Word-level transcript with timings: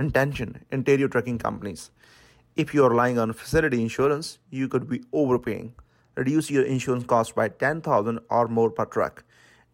intention 0.00 0.64
interior 0.72 1.08
trucking 1.08 1.38
companies. 1.38 1.90
If 2.56 2.74
you 2.74 2.84
are 2.84 2.90
relying 2.90 3.18
on 3.18 3.32
facility 3.32 3.80
insurance, 3.80 4.38
you 4.50 4.68
could 4.68 4.88
be 4.88 5.02
overpaying. 5.12 5.74
Reduce 6.16 6.50
your 6.50 6.64
insurance 6.64 7.04
cost 7.04 7.34
by 7.34 7.48
10000 7.48 8.18
or 8.28 8.48
more 8.48 8.70
per 8.70 8.84
truck. 8.84 9.24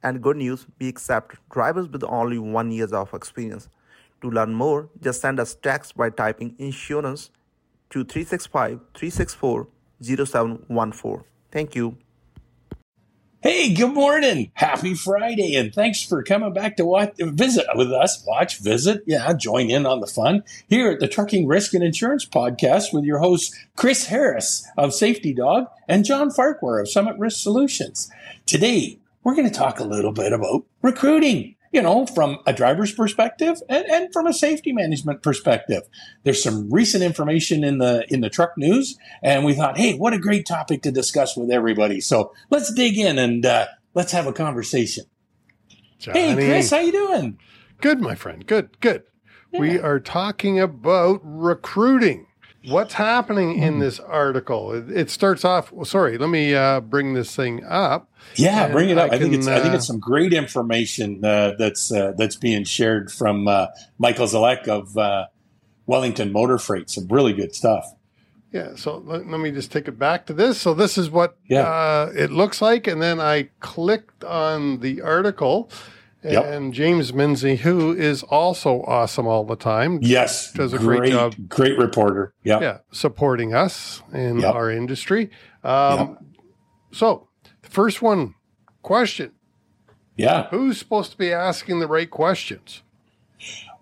And 0.02 0.22
good 0.22 0.36
news, 0.36 0.66
we 0.78 0.88
accept 0.88 1.36
drivers 1.50 1.88
with 1.88 2.04
only 2.04 2.38
one 2.38 2.70
years 2.70 2.92
of 2.92 3.14
experience. 3.14 3.68
To 4.22 4.30
learn 4.30 4.54
more, 4.54 4.88
just 5.00 5.20
send 5.20 5.40
us 5.40 5.54
text 5.54 5.96
by 5.96 6.10
typing 6.10 6.54
insurance 6.58 7.30
to 7.90 8.04
365 8.04 8.80
364 8.94 9.68
0714. 10.02 11.24
Thank 11.50 11.74
you. 11.74 11.96
Hey, 13.42 13.74
good 13.74 13.92
morning. 13.92 14.50
Happy 14.54 14.94
Friday. 14.94 15.54
And 15.56 15.72
thanks 15.72 16.02
for 16.02 16.22
coming 16.22 16.54
back 16.54 16.78
to 16.78 16.86
watch, 16.86 17.12
visit 17.18 17.66
with 17.74 17.92
us. 17.92 18.24
Watch, 18.26 18.58
visit. 18.60 19.04
Yeah, 19.06 19.30
join 19.34 19.70
in 19.70 19.84
on 19.84 20.00
the 20.00 20.06
fun 20.06 20.42
here 20.68 20.90
at 20.90 21.00
the 21.00 21.06
Trucking 21.06 21.46
Risk 21.46 21.74
and 21.74 21.84
Insurance 21.84 22.24
Podcast 22.24 22.94
with 22.94 23.04
your 23.04 23.18
hosts, 23.18 23.54
Chris 23.76 24.06
Harris 24.06 24.66
of 24.78 24.94
Safety 24.94 25.34
Dawg 25.34 25.66
and 25.86 26.06
John 26.06 26.30
Farquhar 26.30 26.80
of 26.80 26.88
Summit 26.88 27.18
Risk 27.18 27.40
Solutions. 27.42 28.10
Today, 28.46 28.98
we're 29.22 29.34
going 29.34 29.48
to 29.48 29.54
talk 29.54 29.80
a 29.80 29.84
little 29.84 30.12
bit 30.12 30.32
about 30.32 30.64
recruiting 30.80 31.56
you 31.76 31.82
know, 31.82 32.06
from 32.06 32.38
a 32.46 32.54
driver's 32.54 32.90
perspective 32.90 33.58
and, 33.68 33.84
and 33.84 34.10
from 34.10 34.26
a 34.26 34.32
safety 34.32 34.72
management 34.72 35.22
perspective. 35.22 35.82
There's 36.22 36.42
some 36.42 36.72
recent 36.72 37.04
information 37.04 37.62
in 37.62 37.76
the 37.76 38.06
in 38.08 38.22
the 38.22 38.30
truck 38.30 38.56
news, 38.56 38.96
and 39.22 39.44
we 39.44 39.52
thought, 39.52 39.76
hey, 39.76 39.92
what 39.92 40.14
a 40.14 40.18
great 40.18 40.46
topic 40.46 40.80
to 40.82 40.90
discuss 40.90 41.36
with 41.36 41.50
everybody. 41.50 42.00
So 42.00 42.32
let's 42.48 42.72
dig 42.72 42.96
in 42.96 43.18
and 43.18 43.44
uh, 43.44 43.66
let's 43.92 44.10
have 44.12 44.26
a 44.26 44.32
conversation. 44.32 45.04
Johnny. 45.98 46.20
Hey, 46.20 46.34
Chris, 46.34 46.70
how 46.70 46.78
you 46.78 46.92
doing? 46.92 47.38
Good, 47.82 48.00
my 48.00 48.14
friend. 48.14 48.46
Good, 48.46 48.80
good. 48.80 49.02
Yeah. 49.52 49.60
We 49.60 49.78
are 49.78 50.00
talking 50.00 50.58
about 50.58 51.20
recruiting. 51.22 52.26
What's 52.66 52.94
happening 52.94 53.62
in 53.62 53.74
hmm. 53.74 53.80
this 53.80 54.00
article? 54.00 54.72
It, 54.72 54.90
it 54.90 55.10
starts 55.10 55.44
off. 55.44 55.72
Well, 55.72 55.84
sorry, 55.84 56.18
let 56.18 56.28
me 56.28 56.54
uh, 56.54 56.80
bring 56.80 57.14
this 57.14 57.34
thing 57.34 57.64
up. 57.64 58.10
Yeah, 58.34 58.68
bring 58.68 58.90
it 58.90 58.98
up. 58.98 59.12
I, 59.12 59.16
I 59.16 59.18
think 59.18 59.34
it's. 59.34 59.46
Uh, 59.46 59.54
I 59.54 59.60
think 59.60 59.74
it's 59.74 59.86
some 59.86 60.00
great 60.00 60.32
information 60.32 61.24
uh, 61.24 61.54
that's 61.58 61.92
uh, 61.92 62.12
that's 62.16 62.36
being 62.36 62.64
shared 62.64 63.12
from 63.12 63.46
uh, 63.46 63.68
Michael 63.98 64.26
Zalek 64.26 64.68
of 64.68 64.96
uh, 64.96 65.26
Wellington 65.86 66.32
Motor 66.32 66.58
Freight. 66.58 66.90
Some 66.90 67.06
really 67.08 67.32
good 67.32 67.54
stuff. 67.54 67.86
Yeah. 68.52 68.74
So 68.74 68.98
let, 68.98 69.26
let, 69.26 69.40
me 69.40 69.50
just 69.52 69.70
take 69.70 69.86
it 69.86 69.98
back 69.98 70.26
to 70.26 70.32
this. 70.32 70.60
So 70.60 70.74
this 70.74 70.98
is 70.98 71.10
what 71.10 71.36
yeah. 71.48 72.10
it 72.14 72.30
looks 72.30 72.60
like, 72.60 72.86
and 72.86 73.00
then 73.00 73.20
I 73.20 73.50
clicked 73.60 74.24
on 74.24 74.80
the 74.80 75.02
article 75.02 75.70
Yep. 76.32 76.44
And 76.44 76.74
James 76.74 77.12
Menzies, 77.12 77.60
who 77.60 77.92
is 77.92 78.22
also 78.24 78.82
awesome 78.82 79.26
all 79.26 79.44
the 79.44 79.56
time. 79.56 79.98
Yes. 80.02 80.52
Does 80.52 80.72
a 80.72 80.78
great, 80.78 80.98
great 80.98 81.12
job. 81.12 81.34
Great 81.48 81.78
reporter. 81.78 82.34
Yeah. 82.42 82.60
Yeah. 82.60 82.78
Supporting 82.92 83.54
us 83.54 84.02
in 84.12 84.40
yep. 84.40 84.54
our 84.54 84.70
industry. 84.70 85.30
Um. 85.64 86.18
So, 86.92 87.28
the 87.62 87.68
first 87.68 88.00
one 88.00 88.34
question. 88.82 89.32
Yeah. 90.16 90.48
Who's 90.48 90.78
supposed 90.78 91.10
to 91.10 91.18
be 91.18 91.32
asking 91.32 91.80
the 91.80 91.86
right 91.86 92.10
questions? 92.10 92.82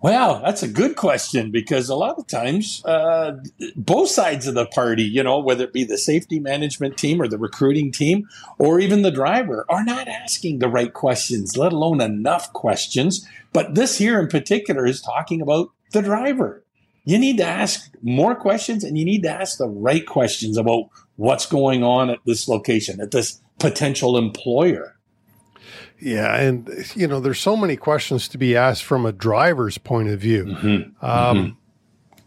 Well, 0.04 0.42
that's 0.44 0.62
a 0.62 0.68
good 0.68 0.96
question 0.96 1.50
because 1.50 1.88
a 1.88 1.94
lot 1.94 2.18
of 2.18 2.26
times, 2.26 2.84
uh, 2.84 3.38
both 3.74 4.10
sides 4.10 4.46
of 4.46 4.54
the 4.54 4.66
party, 4.66 5.02
you 5.02 5.22
know, 5.22 5.38
whether 5.38 5.64
it 5.64 5.72
be 5.72 5.82
the 5.82 5.96
safety 5.96 6.38
management 6.38 6.98
team 6.98 7.22
or 7.22 7.26
the 7.26 7.38
recruiting 7.38 7.90
team 7.90 8.28
or 8.58 8.78
even 8.78 9.00
the 9.00 9.10
driver, 9.10 9.64
are 9.70 9.82
not 9.82 10.06
asking 10.06 10.58
the 10.58 10.68
right 10.68 10.92
questions, 10.92 11.56
let 11.56 11.72
alone 11.72 12.02
enough 12.02 12.52
questions. 12.52 13.26
But 13.54 13.76
this 13.76 13.96
here 13.96 14.20
in 14.20 14.28
particular 14.28 14.84
is 14.84 15.00
talking 15.00 15.40
about 15.40 15.70
the 15.92 16.02
driver. 16.02 16.62
You 17.06 17.16
need 17.16 17.38
to 17.38 17.46
ask 17.46 17.90
more 18.02 18.34
questions 18.34 18.84
and 18.84 18.98
you 18.98 19.06
need 19.06 19.22
to 19.22 19.30
ask 19.30 19.56
the 19.56 19.70
right 19.70 20.04
questions 20.04 20.58
about 20.58 20.90
what's 21.16 21.46
going 21.46 21.82
on 21.82 22.10
at 22.10 22.18
this 22.26 22.46
location, 22.46 23.00
at 23.00 23.12
this 23.12 23.40
potential 23.58 24.18
employer. 24.18 24.98
Yeah, 25.98 26.36
and 26.36 26.68
you 26.94 27.06
know, 27.06 27.20
there's 27.20 27.40
so 27.40 27.56
many 27.56 27.76
questions 27.76 28.28
to 28.28 28.38
be 28.38 28.56
asked 28.56 28.84
from 28.84 29.06
a 29.06 29.12
driver's 29.12 29.78
point 29.78 30.08
of 30.08 30.20
view. 30.20 30.44
Mm-hmm. 30.44 31.04
Um, 31.04 31.36
mm-hmm. 31.36 31.58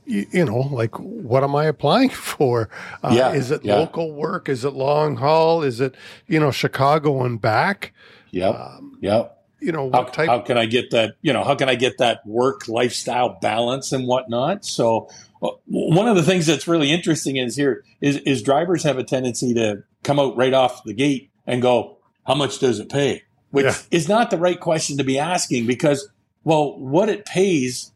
You, 0.06 0.26
you, 0.32 0.46
know, 0.46 0.60
like 0.60 0.98
what 1.00 1.44
am 1.44 1.56
I 1.56 1.66
applying 1.66 2.10
for? 2.30 2.70
Uh, 3.04 3.14
yeah, 3.14 3.34
is 3.34 3.52
it 3.52 3.64
yeah. 3.64 3.76
local 3.76 4.14
work? 4.14 4.50
Is 4.50 4.66
it 4.66 4.72
long 4.72 5.18
haul? 5.18 5.64
Is 5.64 5.80
it 5.80 5.96
you 6.28 6.40
know 6.40 6.52
Chicago 6.52 7.24
and 7.24 7.40
back? 7.40 7.94
Yep. 8.32 8.56
Um, 8.56 8.98
yep. 9.02 9.34
You 9.60 9.72
know, 9.72 9.90
how, 9.92 10.04
type- 10.04 10.30
how 10.30 10.40
can 10.42 10.58
I 10.58 10.68
get 10.68 10.92
that? 10.92 11.16
You 11.22 11.34
know, 11.34 11.44
how 11.44 11.56
can 11.56 11.68
I 11.68 11.76
get 11.76 11.98
that 11.98 12.26
work 12.26 12.68
lifestyle 12.68 13.38
balance 13.42 13.92
and 13.92 14.08
whatnot? 14.08 14.64
So 14.66 15.10
uh, 15.42 15.50
one 15.66 16.08
of 16.08 16.16
the 16.16 16.24
things 16.24 16.46
that's 16.46 16.68
really 16.68 16.92
interesting 16.92 17.38
is 17.38 17.56
here 17.56 17.84
is, 18.02 18.18
is 18.18 18.42
drivers 18.42 18.84
have 18.84 18.98
a 18.98 19.04
tendency 19.04 19.54
to 19.54 19.84
come 20.04 20.20
out 20.20 20.36
right 20.36 20.54
off 20.54 20.84
the 20.84 20.94
gate 20.94 21.30
and 21.46 21.62
go, 21.62 21.98
how 22.26 22.36
much 22.36 22.60
does 22.60 22.80
it 22.80 22.90
pay? 22.90 23.24
Which 23.52 23.66
yeah. 23.66 23.76
is 23.92 24.08
not 24.08 24.30
the 24.30 24.38
right 24.38 24.60
question 24.60 24.98
to 24.98 25.04
be 25.04 25.20
asking 25.20 25.68
because, 25.68 26.10
well, 26.44 26.78
what 26.80 27.10
it 27.10 27.26
pays 27.26 27.92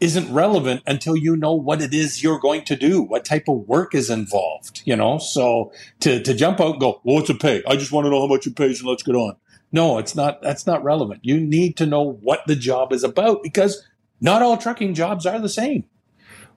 isn't 0.00 0.32
relevant 0.34 0.82
until 0.84 1.16
you 1.16 1.36
know 1.36 1.52
what 1.52 1.80
it 1.80 1.94
is 1.94 2.24
you're 2.24 2.40
going 2.40 2.64
to 2.64 2.74
do, 2.74 3.00
what 3.00 3.24
type 3.24 3.44
of 3.48 3.68
work 3.68 3.94
is 3.94 4.10
involved, 4.10 4.82
you 4.84 4.96
know? 4.96 5.18
So 5.18 5.72
to, 6.00 6.20
to 6.20 6.34
jump 6.34 6.60
out 6.60 6.72
and 6.72 6.80
go, 6.80 7.00
well, 7.04 7.16
what's 7.16 7.30
it 7.30 7.40
pay? 7.40 7.62
I 7.68 7.76
just 7.76 7.92
want 7.92 8.06
to 8.06 8.10
know 8.10 8.20
how 8.20 8.26
much 8.26 8.46
it 8.46 8.56
pays 8.56 8.80
and 8.80 8.88
let's 8.88 9.04
get 9.04 9.14
on. 9.14 9.36
No, 9.70 9.98
it's 9.98 10.16
not, 10.16 10.42
that's 10.42 10.66
not 10.66 10.82
relevant. 10.82 11.20
You 11.22 11.38
need 11.38 11.76
to 11.76 11.86
know 11.86 12.02
what 12.02 12.40
the 12.48 12.56
job 12.56 12.92
is 12.92 13.04
about 13.04 13.44
because 13.44 13.84
not 14.20 14.42
all 14.42 14.56
trucking 14.56 14.94
jobs 14.94 15.24
are 15.24 15.38
the 15.38 15.48
same. 15.48 15.84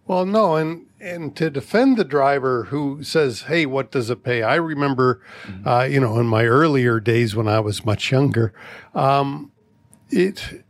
Well, 0.08 0.26
no, 0.26 0.56
and 0.56 0.86
and 1.00 1.36
to 1.36 1.50
defend 1.50 1.98
the 1.98 2.04
driver 2.04 2.66
who 2.66 3.04
says, 3.04 3.44
"Hey, 3.44 3.66
what 3.66 3.92
does 3.92 4.10
it 4.10 4.24
pay?" 4.24 4.44
I 4.44 4.56
remember, 4.56 5.22
mm-hmm. 5.44 5.68
uh, 5.68 5.84
you 5.84 6.00
know, 6.00 6.20
in 6.20 6.28
my 6.28 6.46
earlier 6.46 7.00
days 7.00 7.36
when 7.36 7.48
I 7.48 7.60
was 7.60 7.86
much 7.86 8.12
younger, 8.12 8.54
um, 8.94 9.52
it 10.10 10.64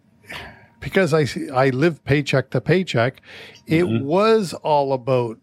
because 0.80 1.14
I 1.14 1.26
I 1.54 1.70
lived 1.70 2.06
paycheck 2.06 2.50
to 2.52 2.62
paycheck. 2.62 3.22
It 3.68 3.84
mm-hmm. 3.84 4.06
was 4.06 4.54
all 4.54 4.94
about 4.94 5.38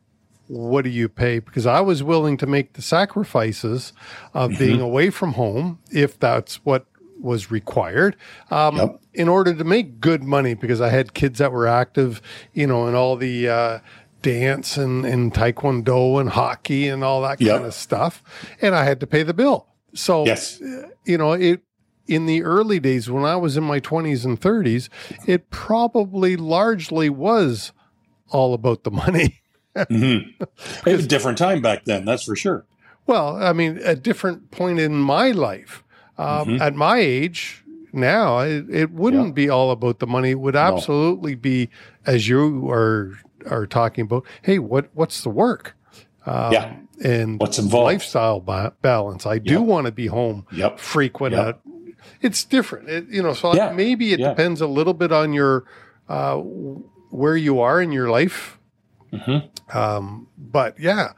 what 0.48 0.84
do 0.84 0.90
you 0.90 1.08
pay? 1.08 1.38
Because 1.38 1.66
I 1.66 1.80
was 1.80 2.02
willing 2.02 2.36
to 2.38 2.46
make 2.46 2.74
the 2.74 2.82
sacrifices 2.82 3.92
of 4.34 4.50
mm-hmm. 4.50 4.58
being 4.58 4.80
away 4.80 5.10
from 5.10 5.32
home 5.32 5.78
if 5.90 6.18
that's 6.18 6.56
what 6.64 6.86
was 7.22 7.50
required 7.50 8.16
um, 8.50 8.76
yep. 8.76 9.00
in 9.14 9.28
order 9.28 9.54
to 9.54 9.64
make 9.64 10.00
good 10.00 10.22
money 10.22 10.54
because 10.54 10.80
I 10.80 10.88
had 10.88 11.14
kids 11.14 11.38
that 11.38 11.52
were 11.52 11.66
active, 11.66 12.20
you 12.52 12.66
know, 12.66 12.88
in 12.88 12.94
all 12.94 13.16
the 13.16 13.48
uh, 13.48 13.78
dance 14.22 14.76
and, 14.76 15.04
and 15.04 15.32
taekwondo 15.32 16.20
and 16.20 16.30
hockey 16.30 16.88
and 16.88 17.04
all 17.04 17.22
that 17.22 17.40
yep. 17.40 17.56
kind 17.56 17.66
of 17.66 17.74
stuff. 17.74 18.22
And 18.60 18.74
I 18.74 18.84
had 18.84 19.00
to 19.00 19.06
pay 19.06 19.22
the 19.22 19.34
bill. 19.34 19.66
So, 19.94 20.24
yes. 20.24 20.60
Uh, 20.60 20.88
you 21.04 21.18
know, 21.18 21.32
it, 21.32 21.62
in 22.06 22.26
the 22.26 22.42
early 22.42 22.80
days 22.80 23.10
when 23.10 23.24
I 23.24 23.36
was 23.36 23.56
in 23.56 23.64
my 23.64 23.80
20s 23.80 24.24
and 24.24 24.40
30s, 24.40 24.88
it 25.26 25.50
probably 25.50 26.36
largely 26.36 27.08
was 27.08 27.72
all 28.30 28.54
about 28.54 28.84
the 28.84 28.90
money. 28.90 29.42
mm-hmm. 29.76 30.42
It 30.88 30.96
was 30.96 31.04
a 31.04 31.08
different 31.08 31.38
time 31.38 31.62
back 31.62 31.84
then, 31.84 32.04
that's 32.04 32.24
for 32.24 32.36
sure. 32.36 32.66
Well, 33.06 33.42
I 33.42 33.52
mean, 33.52 33.80
a 33.84 33.96
different 33.96 34.50
point 34.50 34.78
in 34.78 34.94
my 34.94 35.30
life. 35.32 35.81
Um, 36.18 36.26
mm-hmm. 36.48 36.62
At 36.62 36.74
my 36.74 36.98
age 36.98 37.64
now, 37.92 38.40
it, 38.40 38.66
it 38.70 38.90
wouldn't 38.90 39.28
yeah. 39.28 39.32
be 39.32 39.48
all 39.48 39.70
about 39.70 39.98
the 39.98 40.06
money. 40.06 40.30
It 40.30 40.40
would 40.40 40.56
absolutely 40.56 41.34
no. 41.34 41.40
be, 41.40 41.70
as 42.06 42.28
you 42.28 42.70
are 42.70 43.18
are 43.50 43.66
talking 43.66 44.02
about. 44.02 44.24
Hey, 44.42 44.58
what 44.58 44.88
what's 44.94 45.22
the 45.22 45.30
work? 45.30 45.74
Um, 46.24 46.52
yeah, 46.52 46.76
and 47.02 47.40
what's 47.40 47.58
involved? 47.58 47.84
Lifestyle 47.84 48.40
ba- 48.40 48.74
balance. 48.82 49.26
I 49.26 49.38
do 49.38 49.54
yep. 49.54 49.62
want 49.62 49.86
to 49.86 49.92
be 49.92 50.06
home 50.06 50.46
yep. 50.52 50.78
frequent. 50.78 51.34
Yep. 51.34 51.60
it's 52.20 52.44
different, 52.44 52.88
it, 52.88 53.08
you 53.08 53.22
know. 53.22 53.34
So 53.34 53.54
yeah. 53.54 53.72
maybe 53.72 54.12
it 54.12 54.20
yeah. 54.20 54.30
depends 54.30 54.60
a 54.60 54.66
little 54.66 54.94
bit 54.94 55.12
on 55.12 55.32
your 55.32 55.64
uh, 56.08 56.36
where 56.36 57.36
you 57.36 57.60
are 57.60 57.80
in 57.80 57.92
your 57.92 58.08
life. 58.08 58.58
Mm-hmm. 59.12 59.76
Um, 59.76 60.28
but 60.38 60.78
yeah, 60.78 61.12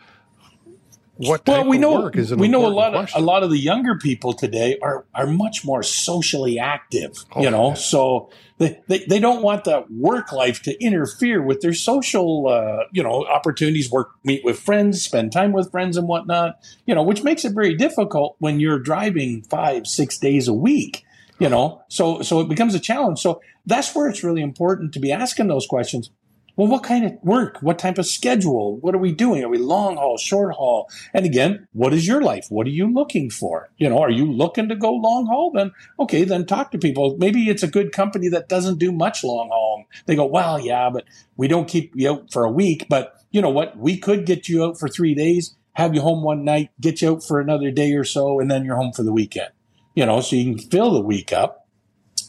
what 1.17 1.47
well 1.47 1.67
we 1.69 1.79
know 1.79 2.11
we 2.37 2.49
know 2.49 2.67
a 2.67 2.69
lot 2.69 2.93
question. 2.93 3.17
of 3.17 3.23
a 3.23 3.27
lot 3.27 3.43
of 3.43 3.51
the 3.51 3.59
younger 3.59 3.97
people 3.97 4.33
today 4.33 4.77
are 4.83 5.05
are 5.15 5.27
much 5.27 5.65
more 5.65 5.83
socially 5.83 6.59
active 6.59 7.25
oh, 7.37 7.43
you 7.43 7.51
know 7.51 7.69
yeah. 7.69 7.75
so 7.75 8.31
they, 8.59 8.81
they, 8.89 9.05
they 9.09 9.19
don't 9.19 9.43
want 9.43 9.65
that 9.65 9.91
work 9.91 10.33
life 10.33 10.63
to 10.63 10.81
interfere 10.83 11.43
with 11.43 11.61
their 11.61 11.75
social 11.75 12.49
uh, 12.49 12.85
you 12.93 13.03
know 13.03 13.25
opportunities 13.27 13.91
work 13.91 14.11
meet 14.25 14.45
with 14.45 14.59
friends 14.59 15.03
spend 15.03 15.31
time 15.31 15.53
with 15.53 15.71
friends 15.71 15.97
and 15.97 16.09
whatnot 16.09 16.59
you 16.87 16.95
know 16.95 17.03
which 17.03 17.23
makes 17.23 17.45
it 17.45 17.53
very 17.53 17.75
difficult 17.77 18.35
when 18.41 18.59
you're 18.59 18.81
driving 18.81 19.43
five 19.43 19.87
six 19.87 20.19
days 20.19 20.49
a 20.49 20.55
week 20.55 21.05
you 21.39 21.49
know 21.49 21.81
so 21.89 22.23
so 22.23 22.41
it 22.41 22.49
becomes 22.49 22.75
a 22.75 22.81
challenge 22.81 23.21
so 23.21 23.41
that's 23.67 23.95
where 23.95 24.09
it's 24.09 24.25
really 24.25 24.43
important 24.43 24.93
to 24.93 24.99
be 24.99 25.13
asking 25.13 25.47
those 25.47 25.67
questions 25.67 26.11
well, 26.57 26.69
what 26.69 26.85
kind 26.85 27.05
of 27.05 27.13
work? 27.23 27.59
What 27.61 27.79
type 27.79 27.99
of 27.99 28.07
schedule? 28.07 28.79
What 28.79 28.95
are 28.95 28.99
we 28.99 29.13
doing? 29.13 29.43
Are 29.43 29.49
we 29.49 29.59
long 29.59 29.97
haul, 29.97 30.17
short 30.19 30.55
haul? 30.55 30.89
And 31.13 31.27
again, 31.27 31.67
what 31.73 31.93
is 31.93 32.07
your 32.07 32.23
life? 32.23 32.47
What 32.49 32.67
are 32.67 32.71
you 32.71 32.93
looking 32.93 33.29
for? 33.29 33.71
You 33.77 33.89
know, 33.89 33.99
are 33.99 34.11
you 34.11 34.31
looking 34.31 34.69
to 34.69 34.77
go 34.77 34.93
long 34.93 35.27
haul? 35.27 35.51
Then, 35.51 35.73
okay, 35.99 36.23
then 36.23 36.47
talk 36.47 36.71
to 36.71 36.79
people. 36.79 37.17
Maybe 37.19 37.51
it's 37.51 37.65
a 37.65 37.69
good 37.69 37.91
company 37.91 38.29
that 38.29 38.49
doesn't 38.49 38.79
do 38.79 38.93
much 38.93 39.25
long 39.25 39.49
haul. 39.49 39.85
They 40.07 40.15
go, 40.15 40.27
well, 40.27 40.61
yeah, 40.61 40.91
but 40.91 41.05
we 41.37 41.49
don't 41.49 41.69
keep 41.69 41.93
you 41.97 42.13
out 42.13 42.33
for 42.33 42.45
a 42.45 42.51
week. 42.51 42.87
But 42.89 43.15
you 43.33 43.43
know 43.43 43.51
what? 43.51 43.77
We 43.77 43.99
could 43.99 44.25
get 44.25 44.49
you 44.49 44.65
out 44.65 44.79
for 44.79 44.89
three 44.89 45.15
days, 45.15 45.57
have 45.73 45.93
you 45.93 46.03
home 46.03 46.23
one 46.23 46.45
night, 46.45 46.71
get 46.81 47.03
you 47.03 47.13
out 47.13 47.25
for 47.25 47.41
another 47.41 47.73
day 47.73 47.95
or 47.95 48.05
so, 48.05 48.39
and 48.39 48.49
then 48.49 48.65
you're 48.65 48.77
home 48.77 48.93
for 48.93 49.03
the 49.03 49.13
weekend. 49.13 49.51
You 49.97 50.07
know, 50.07 50.21
so 50.21 50.37
you 50.37 50.55
can 50.55 50.71
fill 50.71 50.93
the 50.93 51.01
week 51.01 51.33
up. 51.33 51.67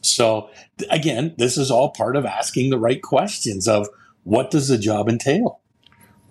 So 0.01 0.49
again, 0.89 1.35
this 1.37 1.57
is 1.57 1.69
all 1.69 1.91
part 1.91 2.15
of 2.15 2.25
asking 2.25 2.71
the 2.71 2.79
right 2.79 3.01
questions 3.01 3.67
of, 3.67 3.87
what 4.25 4.51
does 4.51 4.67
the 4.67 4.77
job 4.77 5.07
entail? 5.07 5.61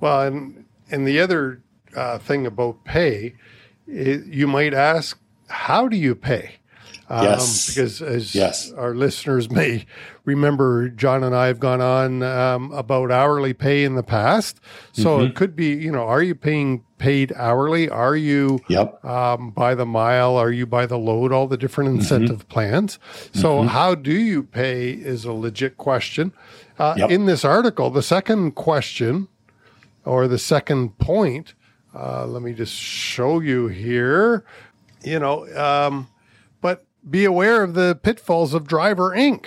Well, 0.00 0.22
and 0.22 0.66
and 0.90 1.08
the 1.08 1.18
other 1.20 1.62
uh, 1.96 2.18
thing 2.18 2.44
about 2.44 2.84
pay, 2.84 3.34
it, 3.86 4.26
you 4.26 4.46
might 4.46 4.74
ask, 4.74 5.18
how 5.48 5.88
do 5.88 5.96
you 5.96 6.14
pay? 6.14 6.56
Um, 7.08 7.24
yes. 7.24 7.68
Because 7.68 8.00
as 8.00 8.34
yes. 8.34 8.72
our 8.72 8.94
listeners 8.94 9.50
may 9.50 9.86
remember, 10.24 10.88
John 10.88 11.22
and 11.22 11.34
I 11.34 11.46
have 11.46 11.60
gone 11.60 11.80
on 11.80 12.22
um, 12.22 12.72
about 12.72 13.10
hourly 13.10 13.52
pay 13.52 13.84
in 13.84 13.94
the 13.94 14.02
past. 14.02 14.60
So 14.92 15.18
mm-hmm. 15.18 15.26
it 15.26 15.34
could 15.34 15.54
be, 15.54 15.74
you 15.74 15.92
know, 15.92 16.04
are 16.04 16.22
you 16.22 16.34
paying 16.34 16.84
paid 16.98 17.32
hourly? 17.36 17.88
Are 17.90 18.16
you 18.16 18.60
yep. 18.68 19.04
um, 19.04 19.50
by 19.50 19.74
the 19.74 19.84
mile? 19.84 20.36
Are 20.36 20.50
you 20.50 20.66
by 20.66 20.86
the 20.86 20.98
load? 20.98 21.32
All 21.32 21.46
the 21.46 21.58
different 21.58 21.90
mm-hmm. 21.90 22.00
incentive 22.00 22.38
mm-hmm. 22.40 22.48
plans. 22.48 22.98
So 23.32 23.58
mm-hmm. 23.58 23.68
how 23.68 23.94
do 23.94 24.14
you 24.14 24.42
pay 24.42 24.92
is 24.92 25.24
a 25.24 25.32
legit 25.32 25.76
question. 25.76 26.32
Uh, 26.78 26.94
yep. 26.96 27.10
In 27.10 27.26
this 27.26 27.44
article, 27.44 27.90
the 27.90 28.02
second 28.02 28.52
question 28.52 29.28
or 30.04 30.26
the 30.26 30.38
second 30.38 30.98
point, 30.98 31.54
uh, 31.94 32.26
let 32.26 32.42
me 32.42 32.52
just 32.52 32.74
show 32.74 33.40
you 33.40 33.68
here. 33.68 34.44
You 35.02 35.18
know, 35.18 35.46
um, 35.56 36.08
but 36.60 36.86
be 37.08 37.24
aware 37.24 37.62
of 37.62 37.74
the 37.74 37.98
pitfalls 38.02 38.54
of 38.54 38.66
Driver 38.66 39.10
Inc. 39.10 39.46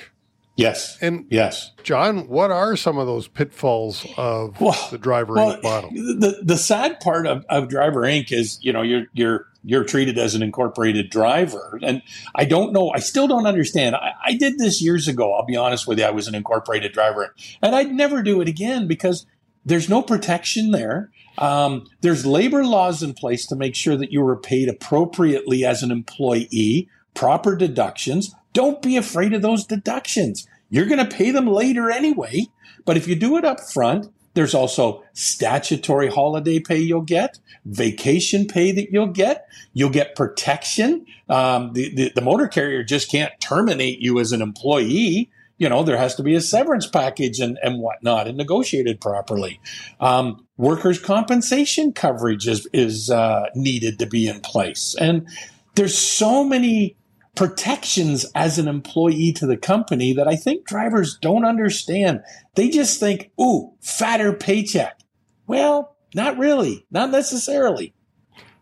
Yes. 0.55 0.97
And 1.01 1.25
yes, 1.29 1.71
John, 1.83 2.27
what 2.27 2.49
are 2.49 2.75
some 2.75 2.97
of 2.97 3.05
those 3.05 3.27
pitfalls 3.27 4.07
of 4.17 4.59
well, 4.59 4.87
the 4.89 4.97
Driver 4.97 5.35
well, 5.35 5.57
Inc. 5.57 5.63
model? 5.63 5.89
The 5.91 6.39
the 6.41 6.57
sad 6.57 6.99
part 6.99 7.27
of, 7.27 7.45
of 7.49 7.69
Driver 7.69 8.01
Inc. 8.01 8.31
is 8.31 8.57
you 8.61 8.73
know 8.73 8.81
you're 8.81 9.05
you're 9.13 9.45
you're 9.67 9.83
treated 9.83 10.17
as 10.17 10.33
an 10.33 10.41
incorporated 10.41 11.09
driver, 11.09 11.77
and 11.83 12.01
I 12.33 12.45
don't 12.45 12.71
know. 12.71 12.89
I 12.95 12.99
still 12.99 13.27
don't 13.27 13.45
understand. 13.45 13.95
I, 13.95 14.13
I 14.25 14.33
did 14.33 14.57
this 14.57 14.81
years 14.81 15.09
ago. 15.09 15.33
I'll 15.33 15.45
be 15.45 15.57
honest 15.57 15.85
with 15.85 15.99
you. 15.99 16.05
I 16.05 16.11
was 16.11 16.29
an 16.29 16.35
incorporated 16.35 16.93
driver, 16.93 17.35
and 17.61 17.75
I'd 17.75 17.91
never 17.91 18.23
do 18.23 18.39
it 18.39 18.47
again 18.47 18.87
because 18.87 19.25
there's 19.65 19.89
no 19.89 20.01
protection 20.01 20.71
there. 20.71 21.11
Um, 21.37 21.85
there's 21.99 22.25
labor 22.25 22.63
laws 22.63 23.03
in 23.03 23.13
place 23.13 23.45
to 23.47 23.57
make 23.57 23.75
sure 23.75 23.97
that 23.97 24.11
you 24.11 24.25
are 24.25 24.37
paid 24.37 24.69
appropriately 24.69 25.65
as 25.65 25.83
an 25.83 25.91
employee, 25.91 26.89
proper 27.13 27.55
deductions, 27.55 28.33
don't 28.53 28.81
be 28.81 28.95
afraid 28.95 29.33
of 29.33 29.41
those 29.41 29.65
deductions. 29.65 30.47
You're 30.69 30.85
going 30.85 31.05
to 31.05 31.15
pay 31.15 31.31
them 31.31 31.45
later 31.45 31.91
anyway. 31.91 32.47
But 32.85 32.97
if 32.97 33.07
you 33.07 33.15
do 33.15 33.37
it 33.37 33.43
up 33.43 33.59
front, 33.59 34.07
there's 34.37 34.53
also 34.53 35.03
statutory 35.13 36.09
holiday 36.09 36.59
pay 36.59 36.77
you'll 36.77 37.01
get, 37.01 37.39
vacation 37.65 38.45
pay 38.45 38.71
that 38.71 38.91
you'll 38.91 39.07
get. 39.07 39.47
You'll 39.73 39.89
get 39.89 40.15
protection. 40.15 41.07
Um, 41.27 41.73
the, 41.73 41.91
the, 41.95 42.11
the 42.13 42.21
motor 42.21 42.47
carrier 42.47 42.83
just 42.83 43.09
can't 43.09 43.33
terminate 43.39 43.99
you 43.99 44.19
as 44.19 44.31
an 44.33 44.43
employee 44.43 45.31
you 45.59 45.67
know, 45.67 45.81
there 45.81 45.97
has 45.97 46.13
to 46.13 46.21
be 46.21 46.35
a 46.35 46.41
severance 46.41 46.85
package 46.85 47.39
and, 47.39 47.57
and 47.63 47.79
whatnot 47.79 48.27
and 48.27 48.37
negotiated 48.37 49.01
properly. 49.01 49.59
Um, 49.99 50.45
workers' 50.55 50.99
compensation 50.99 51.93
coverage 51.93 52.47
is, 52.47 52.67
is 52.73 53.09
uh, 53.09 53.47
needed 53.55 53.97
to 53.97 54.05
be 54.05 54.27
in 54.27 54.39
place. 54.41 54.95
And 54.99 55.27
there's 55.73 55.97
so 55.97 56.43
many 56.43 56.95
protections 57.37 58.25
as 58.35 58.57
an 58.57 58.67
employee 58.67 59.31
to 59.31 59.45
the 59.45 59.55
company 59.55 60.11
that 60.11 60.27
I 60.27 60.35
think 60.35 60.65
drivers 60.65 61.17
don't 61.21 61.45
understand. 61.45 62.23
They 62.55 62.69
just 62.69 62.99
think, 62.99 63.31
ooh, 63.39 63.73
fatter 63.79 64.33
paycheck. 64.33 64.99
Well, 65.45 65.95
not 66.15 66.37
really, 66.37 66.85
not 66.91 67.11
necessarily. 67.11 67.93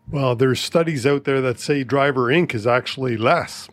Well, 0.08 0.36
there's 0.36 0.60
studies 0.60 1.06
out 1.06 1.24
there 1.24 1.40
that 1.40 1.58
say 1.58 1.82
Driver 1.82 2.26
Inc. 2.26 2.54
is 2.54 2.66
actually 2.66 3.16
less. 3.16 3.68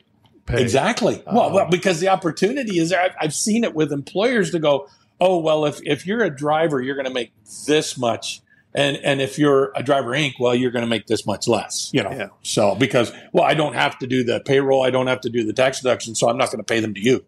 Pay. 0.45 0.61
Exactly. 0.61 1.21
well, 1.27 1.51
well, 1.51 1.65
um, 1.65 1.69
because 1.69 1.99
the 1.99 2.07
opportunity 2.07 2.79
is 2.79 2.89
there. 2.89 3.01
I've, 3.01 3.15
I've 3.19 3.33
seen 3.33 3.63
it 3.63 3.75
with 3.75 3.91
employers 3.91 4.51
to 4.51 4.59
go, 4.59 4.87
oh, 5.21 5.37
well, 5.37 5.65
if, 5.65 5.79
if 5.83 6.07
you're 6.07 6.23
a 6.23 6.35
driver, 6.35 6.81
you're 6.81 6.95
going 6.95 7.05
to 7.05 7.13
make 7.13 7.31
this 7.67 7.97
much 7.97 8.41
and 8.75 8.97
and 8.97 9.21
if 9.21 9.37
you're 9.37 9.71
a 9.75 9.83
driver 9.83 10.11
inc 10.11 10.33
well 10.39 10.55
you're 10.55 10.71
going 10.71 10.83
to 10.83 10.89
make 10.89 11.07
this 11.07 11.25
much 11.25 11.47
less 11.47 11.89
you 11.93 12.03
know 12.03 12.11
yeah. 12.11 12.27
so 12.41 12.75
because 12.75 13.11
well 13.31 13.43
i 13.43 13.53
don't 13.53 13.73
have 13.73 13.97
to 13.97 14.07
do 14.07 14.23
the 14.23 14.39
payroll 14.41 14.83
i 14.83 14.89
don't 14.89 15.07
have 15.07 15.21
to 15.21 15.29
do 15.29 15.43
the 15.43 15.53
tax 15.53 15.81
deduction 15.81 16.15
so 16.15 16.29
i'm 16.29 16.37
not 16.37 16.47
going 16.47 16.57
to 16.57 16.63
pay 16.63 16.79
them 16.79 16.93
to 16.93 17.01
you 17.01 17.23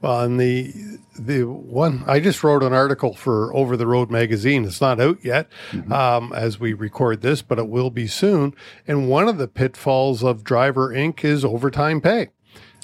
well 0.00 0.20
and 0.20 0.38
the 0.38 0.72
the 1.18 1.42
one 1.42 2.02
i 2.06 2.20
just 2.20 2.42
wrote 2.42 2.62
an 2.62 2.72
article 2.72 3.14
for 3.14 3.54
over 3.54 3.76
the 3.76 3.86
road 3.86 4.10
magazine 4.10 4.64
it's 4.64 4.80
not 4.80 5.00
out 5.00 5.18
yet 5.24 5.48
mm-hmm. 5.70 5.92
um, 5.92 6.32
as 6.32 6.58
we 6.58 6.72
record 6.72 7.20
this 7.22 7.42
but 7.42 7.58
it 7.58 7.68
will 7.68 7.90
be 7.90 8.06
soon 8.06 8.54
and 8.86 9.08
one 9.08 9.28
of 9.28 9.38
the 9.38 9.48
pitfalls 9.48 10.22
of 10.22 10.44
driver 10.44 10.90
inc 10.90 11.24
is 11.24 11.44
overtime 11.44 12.00
pay 12.00 12.30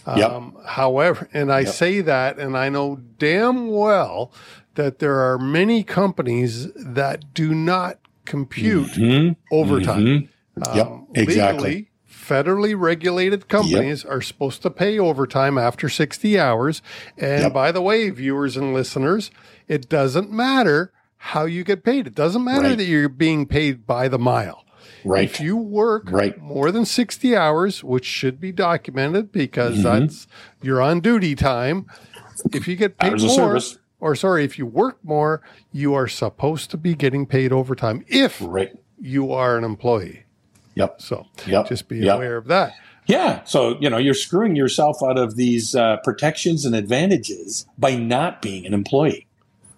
Yep. 0.06 0.30
Um, 0.30 0.56
however, 0.66 1.28
and 1.32 1.52
I 1.52 1.60
yep. 1.60 1.68
say 1.68 2.00
that, 2.00 2.38
and 2.38 2.56
I 2.56 2.68
know 2.68 2.96
damn 3.18 3.70
well 3.70 4.32
that 4.74 4.98
there 4.98 5.20
are 5.20 5.38
many 5.38 5.82
companies 5.82 6.72
that 6.74 7.34
do 7.34 7.54
not 7.54 7.98
compute 8.24 8.90
mm-hmm. 8.92 9.32
overtime. 9.54 10.04
Mm-hmm. 10.58 10.76
Yep, 10.76 10.86
um, 10.86 11.06
exactly. 11.14 11.68
Legally, 11.68 11.90
federally 12.10 12.78
regulated 12.78 13.48
companies 13.48 14.04
yep. 14.04 14.12
are 14.12 14.20
supposed 14.20 14.62
to 14.62 14.70
pay 14.70 14.98
overtime 14.98 15.58
after 15.58 15.88
60 15.88 16.38
hours. 16.38 16.82
And 17.16 17.44
yep. 17.44 17.52
by 17.52 17.72
the 17.72 17.82
way, 17.82 18.10
viewers 18.10 18.56
and 18.56 18.74
listeners, 18.74 19.30
it 19.68 19.88
doesn't 19.88 20.30
matter 20.30 20.92
how 21.16 21.44
you 21.44 21.64
get 21.64 21.84
paid. 21.84 22.06
It 22.06 22.14
doesn't 22.14 22.44
matter 22.44 22.68
right. 22.68 22.78
that 22.78 22.84
you're 22.84 23.08
being 23.08 23.46
paid 23.46 23.86
by 23.86 24.08
the 24.08 24.18
mile. 24.18 24.64
Right. 25.04 25.24
If 25.24 25.40
you 25.40 25.56
work 25.56 26.10
right. 26.10 26.38
more 26.38 26.70
than 26.70 26.84
60 26.84 27.36
hours, 27.36 27.82
which 27.82 28.04
should 28.04 28.40
be 28.40 28.52
documented 28.52 29.32
because 29.32 29.78
mm-hmm. 29.78 30.00
that's 30.00 30.26
your 30.62 30.80
on 30.82 31.00
duty 31.00 31.34
time, 31.34 31.86
if 32.52 32.68
you 32.68 32.76
get 32.76 32.98
paid 32.98 33.20
more, 33.20 33.58
or 34.00 34.16
sorry, 34.16 34.44
if 34.44 34.58
you 34.58 34.66
work 34.66 34.98
more, 35.02 35.42
you 35.72 35.94
are 35.94 36.08
supposed 36.08 36.70
to 36.70 36.76
be 36.76 36.94
getting 36.94 37.26
paid 37.26 37.52
overtime 37.52 38.04
if 38.08 38.40
right. 38.40 38.72
you 38.98 39.32
are 39.32 39.56
an 39.56 39.64
employee. 39.64 40.24
Yep. 40.74 41.00
So 41.00 41.26
yep. 41.46 41.68
just 41.68 41.88
be 41.88 41.98
yep. 41.98 42.16
aware 42.16 42.36
of 42.36 42.46
that. 42.46 42.72
Yeah. 43.06 43.42
So, 43.44 43.76
you 43.80 43.90
know, 43.90 43.98
you're 43.98 44.14
screwing 44.14 44.56
yourself 44.56 44.98
out 45.02 45.18
of 45.18 45.36
these 45.36 45.74
uh, 45.74 45.96
protections 46.04 46.64
and 46.64 46.74
advantages 46.74 47.66
by 47.76 47.96
not 47.96 48.40
being 48.40 48.66
an 48.66 48.74
employee. 48.74 49.26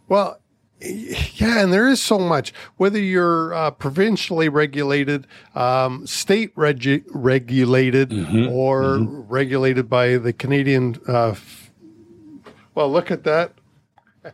Well, 0.08 0.38
yeah, 0.84 1.62
and 1.62 1.72
there 1.72 1.88
is 1.88 2.02
so 2.02 2.18
much. 2.18 2.52
Whether 2.76 2.98
you're 2.98 3.54
uh, 3.54 3.70
provincially 3.70 4.48
regulated, 4.48 5.26
um, 5.54 6.06
state 6.06 6.54
regu- 6.56 7.04
regulated, 7.08 8.10
mm-hmm. 8.10 8.48
or 8.48 8.98
mm-hmm. 8.98 9.32
regulated 9.32 9.88
by 9.88 10.16
the 10.16 10.32
Canadian. 10.32 11.00
Uh, 11.08 11.30
f- 11.30 11.70
well, 12.74 12.90
look 12.90 13.10
at 13.10 13.24
that. 13.24 13.52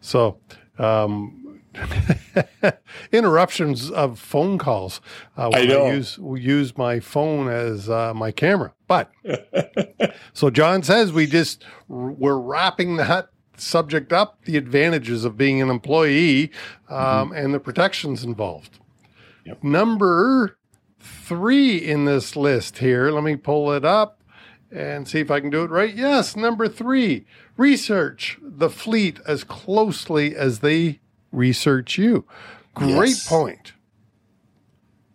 So, 0.00 0.38
um, 0.78 1.61
interruptions 3.12 3.90
of 3.90 4.18
phone 4.18 4.59
calls. 4.59 5.00
Uh, 5.37 5.50
I 5.52 5.66
know. 5.66 5.87
I 5.87 5.92
use 5.92 6.18
use 6.18 6.76
my 6.76 7.00
phone 7.00 7.49
as 7.49 7.88
uh, 7.88 8.14
my 8.14 8.30
camera, 8.30 8.73
but 8.87 9.11
so 10.33 10.50
John 10.50 10.83
says 10.83 11.12
we 11.12 11.26
just 11.26 11.64
we're 11.88 12.38
wrapping 12.38 12.97
that 12.97 13.28
subject 13.57 14.12
up, 14.12 14.45
the 14.45 14.57
advantages 14.57 15.25
of 15.25 15.37
being 15.37 15.61
an 15.61 15.71
employee, 15.71 16.50
um, 16.88 17.30
mm-hmm. 17.30 17.33
and 17.35 17.54
the 17.54 17.61
protections 17.61 18.25
involved. 18.25 18.78
Yep. 19.45 19.64
Number 19.64 20.59
three 21.00 21.76
in 21.76 22.04
this 22.04 22.37
list 22.37 22.78
here. 22.78 23.11
Let 23.11 23.25
me 23.25 23.37
pull 23.37 23.73
it 23.73 23.85
up 23.85 24.17
and 24.70 25.08
see 25.08 25.20
if 25.20 25.30
I 25.30 25.40
can 25.40 25.50
do 25.50 25.62
it 25.62 25.70
right. 25.70 25.94
Yes, 25.94 26.37
number 26.37 26.68
three 26.68 27.26
research 27.56 28.38
the 28.42 28.70
fleet 28.70 29.20
as 29.26 29.44
closely 29.44 30.34
as 30.37 30.60
they 30.60 31.00
research 31.32 31.98
you. 31.98 32.25
Great 32.75 33.08
yes. 33.08 33.28
point. 33.28 33.72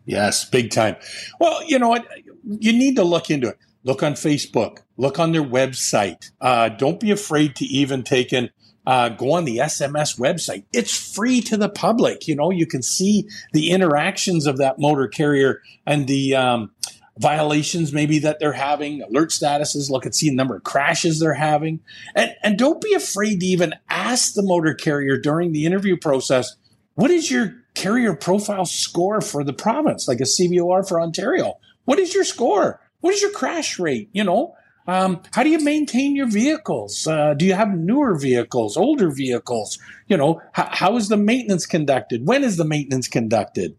Yes, 0.06 0.46
big 0.50 0.72
time. 0.72 0.96
Well, 1.40 1.64
you 1.66 1.80
know 1.80 1.90
what? 1.90 2.06
You 2.46 2.74
need 2.74 2.98
to 2.98 3.04
look 3.04 3.30
into 3.30 3.50
it. 3.50 3.58
Look 3.84 4.04
on 4.04 4.14
Facebook. 4.14 4.80
Look 4.98 5.20
on 5.20 5.32
their 5.32 5.44
website. 5.44 6.32
Uh, 6.42 6.70
don't 6.70 7.00
be 7.00 7.12
afraid 7.12 7.56
to 7.58 7.66
even 7.66 8.04
take 8.04 8.34
in. 8.34 8.50
Uh, 8.86 9.08
go 9.10 9.32
on 9.32 9.46
the 9.46 9.58
SMS 9.60 10.20
website. 10.20 10.66
It's 10.74 11.16
free 11.16 11.40
to 11.42 11.56
the 11.56 11.70
public. 11.70 12.28
You 12.28 12.36
know, 12.36 12.50
you 12.50 12.66
can 12.66 12.82
see 12.82 13.28
the 13.54 13.72
interactions 13.72 14.46
of 14.46 14.58
that 14.58 14.78
motor 14.78 15.08
carrier 15.08 15.62
and 15.86 16.08
the 16.08 16.36
um, 16.36 16.72
violations 17.18 17.94
maybe 17.94 18.20
that 18.20 18.40
they're 18.40 18.54
having, 18.54 19.02
alert 19.02 19.30
statuses, 19.30 19.90
look 19.90 20.06
and 20.06 20.16
see 20.16 20.30
the 20.30 20.36
number 20.36 20.56
of 20.56 20.64
crashes 20.64 21.20
they're 21.20 21.34
having. 21.34 21.80
And, 22.16 22.36
and 22.44 22.58
don't 22.58 22.82
be 22.82 22.94
afraid 22.94 23.40
to 23.40 23.46
even 23.46 23.74
ask 23.90 24.34
the 24.34 24.44
motor 24.44 24.74
carrier 24.74 25.18
during 25.18 25.52
the 25.52 25.66
interview 25.66 25.98
process, 25.98 26.56
what 26.96 27.12
is 27.12 27.30
your 27.30 27.56
carrier 27.76 28.16
profile 28.16 28.66
score 28.66 29.22
for 29.22 29.44
the 29.44 29.54
province, 29.54 30.08
like 30.08 30.20
a 30.20 30.24
CVOR 30.24 30.88
for 30.88 31.02
Ontario? 31.02 31.56
What 31.86 32.00
is 32.00 32.14
your 32.14 32.24
score? 32.24 32.80
What 33.02 33.14
is 33.14 33.22
your 33.22 33.32
crash 33.32 33.80
rate? 33.80 34.10
You 34.14 34.24
know, 34.24 34.56
um, 34.88 35.22
how 35.34 35.44
do 35.44 35.50
you 35.50 35.60
maintain 35.60 36.16
your 36.16 36.30
vehicles? 36.30 37.08
Uh, 37.08 37.34
do 37.34 37.46
you 37.46 37.54
have 37.54 37.78
newer 37.78 38.18
vehicles, 38.18 38.76
older 38.78 39.12
vehicles? 39.12 39.80
You 40.08 40.18
know, 40.18 40.42
h- 40.58 40.68
how 40.72 40.98
is 40.98 41.10
the 41.10 41.18
maintenance 41.18 41.66
conducted? 41.66 42.28
When 42.28 42.44
is 42.44 42.58
the 42.58 42.66
maintenance 42.66 43.08
conducted? 43.08 43.76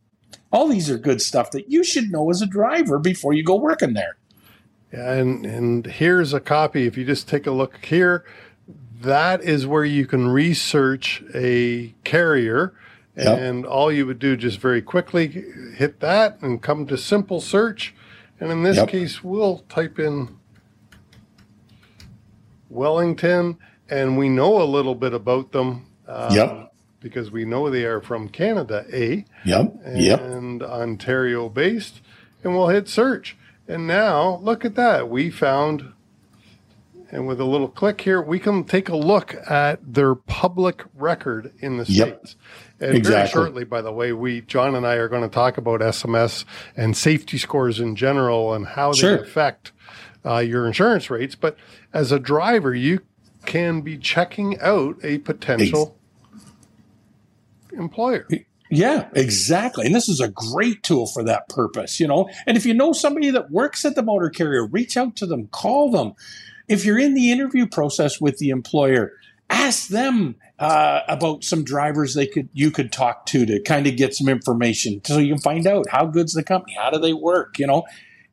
All 0.55 0.69
these 0.69 0.89
are 0.89 0.97
good 0.97 1.21
stuff 1.21 1.51
that 1.51 1.69
you 1.69 1.83
should 1.83 2.13
know 2.13 2.31
as 2.31 2.41
a 2.41 2.47
driver 2.47 3.01
before 3.01 3.33
you 3.33 3.43
go 3.43 3.57
working 3.57 3.95
there. 3.95 4.17
And 4.93 5.45
and 5.45 5.85
here's 5.85 6.33
a 6.33 6.39
copy. 6.39 6.87
If 6.87 6.97
you 6.97 7.05
just 7.05 7.29
take 7.29 7.49
a 7.49 7.51
look 7.51 7.85
here, 7.85 8.25
that 9.01 9.43
is 9.43 9.67
where 9.67 9.85
you 9.85 10.07
can 10.07 10.29
research 10.29 11.25
a 11.35 11.93
carrier. 12.05 12.73
Yep. 13.17 13.39
And 13.39 13.67
all 13.67 13.91
you 13.91 14.07
would 14.07 14.21
do 14.21 14.37
just 14.37 14.61
very 14.61 14.81
quickly 14.81 15.27
hit 15.77 15.99
that 16.01 16.41
and 16.41 16.63
come 16.63 16.87
to 16.87 16.97
simple 16.97 17.41
search. 17.41 17.93
And 18.41 18.53
in 18.53 18.63
this 18.63 18.77
Yep. 18.77 18.89
case, 18.89 19.25
we'll 19.25 19.59
type 19.69 19.99
in 19.99 20.37
Wellington, 22.71 23.57
and 23.89 24.17
we 24.19 24.29
know 24.29 24.61
a 24.63 24.65
little 24.65 24.95
bit 24.95 25.15
about 25.15 25.53
them. 25.53 25.87
um, 26.09 26.35
Yep. 26.35 26.74
Because 27.05 27.31
we 27.31 27.45
know 27.45 27.69
they 27.69 27.85
are 27.85 28.01
from 28.01 28.31
Canada, 28.31 28.87
A 28.91 29.27
Yep. 29.45 29.75
Yep. 29.95 30.21
and 30.23 30.63
Ontario 30.63 31.51
based, 31.51 32.01
and 32.43 32.55
we'll 32.55 32.69
hit 32.69 32.89
search. 32.89 33.37
And 33.69 33.87
now 33.87 34.41
look 34.43 34.65
at 34.65 34.75
that. 34.77 35.11
We 35.11 35.29
found, 35.29 35.93
and 37.11 37.27
with 37.27 37.41
a 37.43 37.45
little 37.45 37.69
click 37.69 38.01
here, 38.01 38.23
we 38.23 38.39
can 38.39 38.65
take 38.65 38.89
a 38.89 38.97
look 38.97 39.35
at 39.51 39.81
their 39.95 40.15
public 40.15 40.83
record 40.95 41.53
in 41.59 41.77
the 41.77 41.85
Yep. 41.85 42.09
states. 42.09 42.37
And 42.81 42.89
very 42.89 42.97
Exactly. 42.97 43.33
shortly, 43.33 43.65
by 43.65 43.83
the 43.83 43.93
way, 43.93 44.15
we 44.15 44.41
John 44.41 44.75
and 44.75 44.87
I 44.87 44.95
are 44.95 45.09
going 45.09 45.23
to 45.23 45.29
talk 45.29 45.59
about 45.59 45.83
SMS 45.83 46.47
and 46.75 46.97
safety 46.97 47.37
scores 47.37 47.81
in 47.81 47.97
general 47.97 48.55
and 48.55 48.67
how 48.67 48.93
they 48.93 48.99
Sure. 48.99 49.17
affect 49.17 49.73
uh, 50.25 50.39
your 50.39 50.67
insurance 50.67 51.11
rates. 51.11 51.35
But 51.35 51.59
as 51.93 52.11
a 52.11 52.19
driver, 52.19 52.75
you 52.75 53.01
can 53.45 53.83
be 53.83 53.99
checking 53.99 54.59
out 54.63 54.97
a 55.05 55.19
potential 55.19 55.99
employer. 57.79 58.27
Yeah, 58.71 59.09
exactly. 59.15 59.87
And 59.87 59.95
this 59.95 60.09
is 60.09 60.21
a 60.21 60.29
great 60.29 60.83
tool 60.83 61.07
for 61.07 61.23
that 61.25 61.49
purpose, 61.49 62.01
you 62.01 62.09
know. 62.09 62.29
And 62.47 62.57
if 62.57 62.67
you 62.67 62.75
know 62.75 62.93
somebody 62.93 63.31
that 63.31 63.51
works 63.51 63.85
at 63.85 63.95
the 63.95 64.03
motor 64.03 64.31
carrier, 64.31 64.67
reach 64.67 64.97
out 64.97 65.17
to 65.17 65.27
them, 65.27 65.49
call 65.49 65.91
them. 65.91 66.15
If 66.67 66.85
you're 66.85 66.99
in 66.99 67.15
the 67.15 67.31
interview 67.31 67.67
process 67.67 68.21
with 68.21 68.39
the 68.39 68.49
employer, 68.49 69.13
ask 69.51 69.89
them 69.89 70.37
uh, 70.59 71.01
about 71.09 71.45
some 71.45 71.63
drivers 71.63 72.15
they 72.15 72.27
could 72.27 72.49
you 72.53 72.71
could 72.71 72.91
talk 72.91 73.27
to 73.27 73.45
to 73.45 73.61
kind 73.63 73.87
of 73.87 73.97
get 73.97 74.15
some 74.15 74.29
information 74.29 75.01
so 75.05 75.19
you 75.19 75.35
can 75.35 75.43
find 75.43 75.67
out 75.67 75.89
how 75.91 76.07
good's 76.07 76.33
the 76.33 76.43
company, 76.43 76.75
how 76.81 76.91
do 76.91 76.99
they 76.99 77.13
work, 77.13 77.59
you 77.59 77.67
know. 77.67 77.85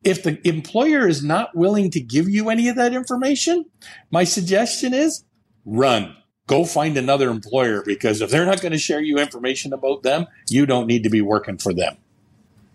If 0.02 0.24
the 0.24 0.40
employer 0.48 1.06
is 1.06 1.22
not 1.22 1.54
willing 1.54 1.90
to 1.92 2.00
give 2.00 2.28
you 2.28 2.50
any 2.50 2.68
of 2.68 2.74
that 2.74 2.92
information, 2.92 3.66
my 4.10 4.24
suggestion 4.24 4.92
is 4.92 5.24
run 5.64 6.16
go 6.46 6.64
find 6.64 6.96
another 6.96 7.30
employer 7.30 7.82
because 7.84 8.20
if 8.20 8.30
they're 8.30 8.46
not 8.46 8.60
going 8.60 8.72
to 8.72 8.78
share 8.78 9.00
you 9.00 9.18
information 9.18 9.72
about 9.72 10.02
them, 10.02 10.26
you 10.48 10.66
don't 10.66 10.86
need 10.86 11.02
to 11.04 11.10
be 11.10 11.20
working 11.20 11.58
for 11.58 11.72
them. 11.72 11.96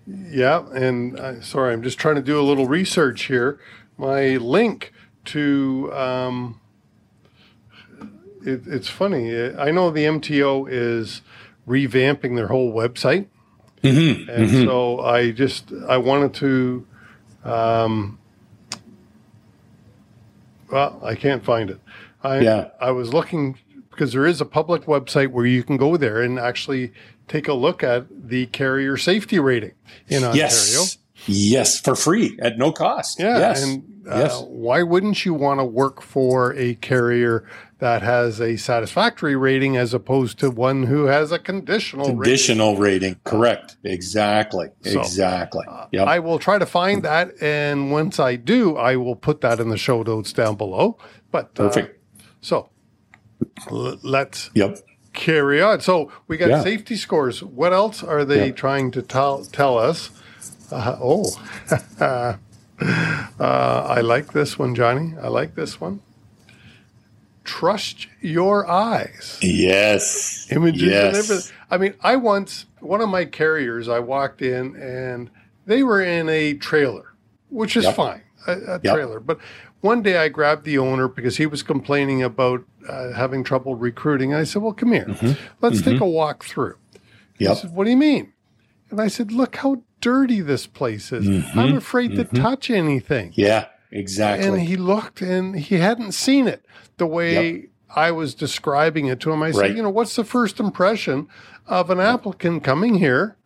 Yeah, 0.07 0.63
and 0.71 1.19
uh, 1.19 1.41
sorry, 1.41 1.73
I'm 1.73 1.83
just 1.83 1.99
trying 1.99 2.15
to 2.15 2.21
do 2.21 2.39
a 2.39 2.43
little 2.43 2.65
research 2.65 3.23
here. 3.25 3.59
My 3.97 4.37
link 4.37 4.93
to 5.25 5.91
um, 5.93 6.61
it, 8.45 8.61
it's 8.67 8.87
funny. 8.87 9.35
I 9.57 9.71
know 9.71 9.91
the 9.91 10.05
MTO 10.05 10.67
is 10.71 11.21
revamping 11.67 12.35
their 12.37 12.47
whole 12.47 12.73
website, 12.73 13.27
Mm-hmm. 13.83 14.29
and 14.29 14.49
so 14.49 15.01
I 15.01 15.31
just 15.31 15.71
I 15.87 15.97
wanted 15.97 16.33
to. 16.35 16.87
Um, 17.43 18.17
well, 20.71 20.99
I 21.03 21.15
can't 21.15 21.43
find 21.45 21.69
it. 21.69 21.79
I, 22.23 22.39
Yeah. 22.39 22.69
I 22.79 22.91
was 22.91 23.13
looking 23.13 23.57
because 23.89 24.13
there 24.13 24.25
is 24.25 24.39
a 24.41 24.45
public 24.45 24.83
website 24.83 25.31
where 25.31 25.45
you 25.45 25.63
can 25.63 25.77
go 25.77 25.97
there 25.97 26.21
and 26.21 26.37
actually 26.37 26.91
take 27.27 27.47
a 27.47 27.53
look 27.53 27.83
at 27.83 28.05
the 28.11 28.45
carrier 28.47 28.95
safety 28.97 29.39
rating 29.39 29.71
in 30.07 30.23
Ontario. 30.23 30.35
Yes. 30.45 30.97
Yes, 31.25 31.79
for 31.79 31.95
free 31.95 32.37
at 32.41 32.57
no 32.59 32.71
cost. 32.71 33.19
Yeah, 33.19 33.39
Yes. 33.39 33.63
and 33.63 33.83
uh, 34.07 34.17
yes. 34.19 34.43
why 34.47 34.83
wouldn't 34.83 35.25
you 35.25 35.33
want 35.33 35.59
to 35.59 35.65
work 35.65 36.01
for 36.01 36.53
a 36.55 36.75
carrier 36.75 37.43
that 37.79 38.03
has 38.03 38.39
a 38.39 38.55
satisfactory 38.55 39.35
rating 39.35 39.75
as 39.77 39.95
opposed 39.95 40.37
to 40.39 40.51
one 40.51 40.83
who 40.83 41.05
has 41.05 41.31
a 41.31 41.39
conditional 41.39 42.05
rating? 42.05 42.21
Conditional 42.21 42.77
rating. 42.77 43.15
Correct. 43.23 43.77
Exactly. 43.83 44.67
So, 44.83 44.99
exactly. 45.01 45.65
Yep. 45.91 46.07
I 46.07 46.19
will 46.19 46.37
try 46.39 46.59
to 46.59 46.65
find 46.67 47.01
that, 47.03 47.31
and 47.41 47.91
once 47.91 48.19
I 48.19 48.35
do, 48.35 48.77
I 48.77 48.95
will 48.95 49.15
put 49.15 49.41
that 49.41 49.59
in 49.59 49.69
the 49.69 49.77
show 49.77 50.03
notes 50.03 50.31
down 50.31 50.55
below. 50.55 50.97
But 51.31 51.45
uh, 51.59 51.67
Perfect. 51.67 51.96
So 52.47 52.69
l- 53.69 53.99
let's 54.03 54.49
yep. 54.53 54.77
carry 55.13 55.61
on. 55.61 55.81
So 55.81 56.11
we 56.27 56.37
got 56.37 56.49
Yeah. 56.49 56.63
safety 56.63 56.95
scores. 56.95 57.43
What 57.43 57.73
else 57.73 58.03
are 58.03 58.23
they 58.25 58.47
Yeah. 58.47 58.51
trying 58.53 58.91
to 58.91 59.01
tell 59.01 59.43
tell 59.45 59.77
us? 59.77 60.09
Uh, 60.71 60.95
oh, 61.01 61.25
uh, 61.99 62.35
I 63.39 64.01
like 64.01 64.33
this 64.33 64.57
one, 64.59 64.75
Johnny. 64.75 65.13
I 65.21 65.27
like 65.27 65.55
this 65.55 65.79
one. 65.81 66.01
Trust 67.43 68.07
your 68.21 68.67
eyes. 68.69 69.37
Yes. 69.41 70.47
Images 70.51 70.81
and 70.83 70.91
yes. 70.91 71.15
everything. 71.29 71.51
I 71.71 71.77
mean, 71.77 71.93
I 72.01 72.15
once 72.17 72.65
one 72.81 72.99
of 73.01 73.09
my 73.09 73.23
carriers. 73.25 73.87
I 73.87 73.99
walked 73.99 74.41
in 74.41 74.75
and 74.75 75.29
they 75.65 75.81
were 75.83 76.01
in 76.01 76.27
a 76.29 76.53
trailer, 76.55 77.13
which 77.49 77.77
is 77.77 77.85
Yep. 77.85 77.95
fine, 77.95 78.21
a, 78.47 78.51
a 78.51 78.79
Yep. 78.83 78.93
trailer. 78.93 79.19
But 79.21 79.39
one 79.81 80.01
day 80.01 80.17
I 80.17 80.29
grabbed 80.29 80.63
the 80.65 80.77
owner 80.77 81.07
because 81.07 81.37
he 81.37 81.45
was 81.45 81.63
complaining 81.63 82.23
about 82.23 82.63
uh, 82.87 83.13
having 83.13 83.43
trouble 83.43 83.75
recruiting. 83.75 84.33
I 84.33 84.43
said, 84.43 84.61
"Well, 84.61 84.73
come 84.73 84.91
here, 84.91 85.37
let's 85.61 85.81
take 85.81 85.99
a 85.99 86.05
walk 86.07 86.43
through." 86.45 86.75
He 87.37 87.45
Mm-hmm. 87.45 87.53
Said, 87.55 87.75
"What 87.75 87.83
do 87.85 87.89
you 87.91 87.97
mean?" 87.97 88.33
And 88.89 88.99
I 89.01 89.07
said, 89.07 89.31
"Look 89.31 89.57
how 89.57 89.83
dirty 90.01 90.41
this 90.41 90.65
place 90.67 91.11
is. 91.11 91.27
Mm-hmm. 91.27 91.59
I'm 91.59 91.77
afraid 91.77 92.15
to 92.15 92.23
touch 92.23 92.69
anything." 92.69 93.31
Yeah. 93.35 93.67
Exactly. 93.89 94.45
And 94.47 94.59
he 94.59 94.75
looked 94.75 95.21
and 95.21 95.57
he 95.57 95.75
hadn't 95.75 96.11
seen 96.11 96.45
it 96.45 96.65
the 96.97 97.07
way 97.07 97.67
I 97.95 98.11
was 98.11 98.33
describing 98.35 99.05
it 99.05 99.21
to 99.21 99.31
him. 99.31 99.41
I 99.41 99.51
said, 99.51 99.61
Right. 99.61 99.75
you 99.77 99.81
know, 99.81 99.89
what's 99.89 100.17
the 100.17 100.25
first 100.25 100.59
impression 100.59 101.29
of 101.67 101.89
an 101.89 102.01
applicant 102.01 102.65
coming 102.65 102.95
here? 102.95 103.37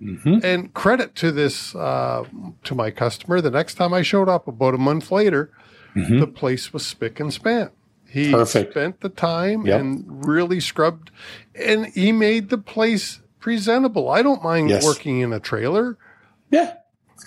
Mhm. 0.00 0.44
And 0.44 0.72
credit 0.74 1.16
to 1.16 1.32
this, 1.32 1.74
uh, 1.74 2.22
to 2.62 2.74
my 2.76 2.92
customer, 2.92 3.40
the 3.40 3.50
next 3.50 3.74
time 3.74 3.92
I 3.92 4.02
showed 4.02 4.28
up 4.28 4.46
about 4.46 4.74
a 4.74 4.78
month 4.78 5.10
later, 5.10 5.50
Mhm. 5.94 6.20
the 6.20 6.26
place 6.26 6.72
was 6.72 6.86
spick 6.86 7.18
and 7.20 7.32
span. 7.32 7.70
He 8.08 8.32
Perfect. 8.32 8.72
spent 8.72 9.00
the 9.00 9.08
time 9.08 9.66
Yep. 9.66 9.80
and 9.80 10.26
really 10.26 10.60
scrubbed, 10.60 11.10
and 11.54 11.86
he 11.86 12.10
made 12.12 12.48
the 12.50 12.58
place 12.58 13.20
presentable. 13.38 14.08
I 14.08 14.22
don't 14.22 14.42
mind 14.42 14.70
Yes. 14.70 14.84
working 14.84 15.20
in 15.20 15.32
a 15.32 15.40
trailer, 15.40 15.96
Yeah. 16.50 16.74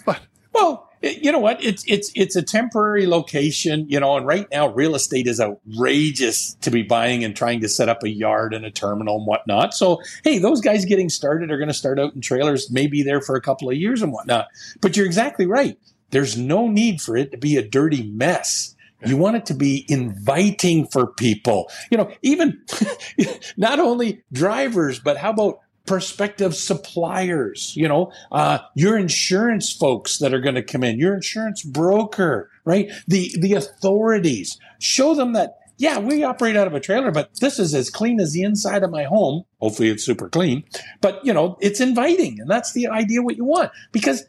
but 0.05 0.19
Well, 0.53 0.89
you 1.01 1.31
know 1.31 1.39
what? 1.39 1.61
It's 1.63 1.83
it's 1.87 2.11
it's 2.15 2.35
a 2.35 2.41
temporary 2.41 3.07
location, 3.07 3.85
you 3.89 3.99
know, 3.99 4.15
and 4.17 4.25
right 4.27 4.45
now 4.51 4.67
real 4.73 4.93
estate 4.95 5.25
is 5.27 5.39
outrageous 5.41 6.55
to 6.61 6.69
be 6.71 6.81
buying 6.83 7.23
and 7.23 7.35
trying 7.35 7.59
to 7.61 7.67
set 7.67 7.89
up 7.89 8.03
a 8.03 8.09
yard 8.09 8.53
and 8.53 8.63
a 8.65 8.71
terminal 8.71 9.17
and 9.17 9.25
whatnot. 9.27 9.73
So, 9.73 9.99
hey, 10.23 10.37
those 10.39 10.61
guys 10.61 10.85
getting 10.85 11.09
started 11.09 11.49
are 11.51 11.57
going 11.57 11.67
to 11.69 11.73
start 11.73 11.99
out 11.99 12.13
in 12.13 12.21
trailers, 12.21 12.69
maybe 12.71 13.03
there 13.03 13.19
for 13.21 13.35
a 13.35 13.41
couple 13.41 13.69
of 13.69 13.75
years 13.75 14.01
and 14.01 14.13
whatnot. 14.13 14.47
But 14.81 14.95
you're 14.95 15.05
exactly 15.05 15.45
right. 15.45 15.77
There's 16.13 16.37
no 16.37 16.67
need 16.67 17.01
for 17.01 17.17
it 17.17 17.31
to 17.31 17.37
be 17.37 17.57
a 17.57 17.67
dirty 17.67 18.03
mess. 18.03 18.75
You 19.05 19.17
want 19.17 19.35
it 19.35 19.45
to 19.47 19.53
be 19.53 19.85
inviting 19.89 20.87
for 20.87 21.07
people. 21.07 21.69
You 21.91 21.97
know, 21.97 22.11
even 22.21 22.63
not 23.57 23.79
only 23.79 24.23
drivers, 24.31 24.99
but 24.99 25.17
how 25.17 25.31
about 25.31 25.59
prospective 25.85 26.55
suppliers, 26.55 27.75
you 27.75 27.87
know, 27.87 28.11
uh, 28.31 28.59
your 28.75 28.97
insurance 28.97 29.71
folks 29.73 30.19
that 30.19 30.33
are 30.33 30.39
going 30.39 30.55
to 30.55 30.63
come 30.63 30.83
in, 30.83 30.99
your 30.99 31.13
insurance 31.13 31.61
broker, 31.63 32.49
right? 32.63 32.89
The, 33.07 33.35
the 33.39 33.53
authorities 33.55 34.57
show 34.79 35.13
them 35.13 35.33
that, 35.33 35.57
yeah, 35.77 35.97
we 35.97 36.23
operate 36.23 36.55
out 36.55 36.67
of 36.67 36.73
a 36.73 36.79
trailer, 36.79 37.11
but 37.11 37.31
this 37.41 37.59
is 37.59 37.73
as 37.73 37.89
clean 37.89 38.21
as 38.21 38.31
the 38.31 38.43
inside 38.43 38.83
of 38.83 38.91
my 38.91 39.03
home. 39.03 39.43
Hopefully 39.59 39.89
it's 39.89 40.03
super 40.03 40.29
clean, 40.29 40.63
but 41.01 41.19
you 41.25 41.33
know, 41.33 41.57
it's 41.59 41.81
inviting. 41.81 42.39
And 42.39 42.49
that's 42.49 42.71
the 42.71 42.87
idea 42.87 43.21
what 43.21 43.35
you 43.35 43.43
want 43.43 43.71
because 43.91 44.23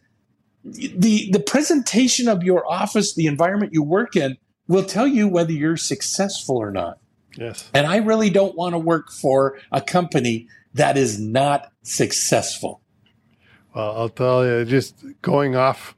the, 0.64 1.30
the 1.30 1.40
presentation 1.40 2.28
of 2.28 2.42
your 2.42 2.70
office, 2.70 3.14
the 3.14 3.26
environment 3.26 3.72
you 3.72 3.82
work 3.82 4.16
in 4.16 4.36
will 4.66 4.84
tell 4.84 5.06
you 5.06 5.28
whether 5.28 5.52
you're 5.52 5.76
successful 5.76 6.56
or 6.56 6.70
not. 6.70 6.98
yes. 7.36 7.70
And 7.74 7.86
I 7.86 7.98
really 7.98 8.30
don't 8.30 8.56
want 8.56 8.72
to 8.74 8.78
work 8.78 9.10
for 9.10 9.58
a 9.70 9.80
company 9.80 10.48
that 10.72 10.96
is 10.96 11.20
not 11.20 11.70
successful. 11.82 12.80
Well, 13.74 13.96
I'll 13.96 14.08
tell 14.08 14.46
you, 14.46 14.64
just 14.64 15.04
going 15.20 15.54
off 15.56 15.96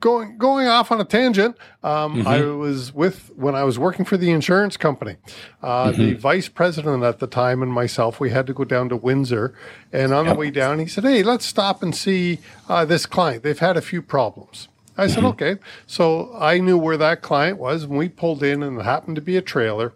going 0.00 0.36
going 0.38 0.66
off 0.68 0.90
on 0.92 1.00
a 1.00 1.04
tangent. 1.04 1.56
Um, 1.82 2.16
Mm-hmm. 2.16 2.28
I 2.28 2.40
was 2.42 2.92
with 2.94 3.30
when 3.36 3.54
I 3.54 3.64
was 3.64 3.78
working 3.78 4.04
for 4.04 4.16
the 4.16 4.30
insurance 4.30 4.76
company. 4.76 5.16
Uh, 5.62 5.90
The 5.92 5.96
Mm-hmm. 6.12 6.18
vice 6.20 6.48
president 6.48 7.02
at 7.02 7.18
the 7.18 7.26
time 7.26 7.62
and 7.62 7.72
myself, 7.72 8.20
we 8.20 8.30
had 8.30 8.46
to 8.46 8.52
go 8.52 8.64
down 8.64 8.88
to 8.90 8.96
Windsor, 8.96 9.54
and 9.92 10.12
on 10.12 10.26
Yep. 10.26 10.34
the 10.34 10.38
way 10.40 10.50
down, 10.50 10.78
he 10.78 10.86
said, 10.86 11.04
"Hey, 11.04 11.22
let's 11.22 11.46
stop 11.46 11.82
and 11.82 11.94
see 11.94 12.38
uh, 12.68 12.84
this 12.84 13.06
client. 13.06 13.42
They've 13.42 13.58
had 13.58 13.76
a 13.76 13.82
few 13.82 14.02
problems." 14.02 14.68
I 14.98 15.06
said, 15.08 15.18
Mm-hmm. 15.18 15.26
"Okay." 15.26 15.56
So 15.86 16.34
I 16.38 16.58
knew 16.58 16.78
where 16.78 16.96
that 16.96 17.22
client 17.22 17.58
was, 17.58 17.84
and 17.84 17.96
we 17.96 18.08
pulled 18.08 18.42
in, 18.42 18.62
and 18.62 18.78
it 18.80 18.84
happened 18.84 19.16
to 19.16 19.22
be 19.22 19.36
a 19.36 19.42
trailer. 19.42 19.92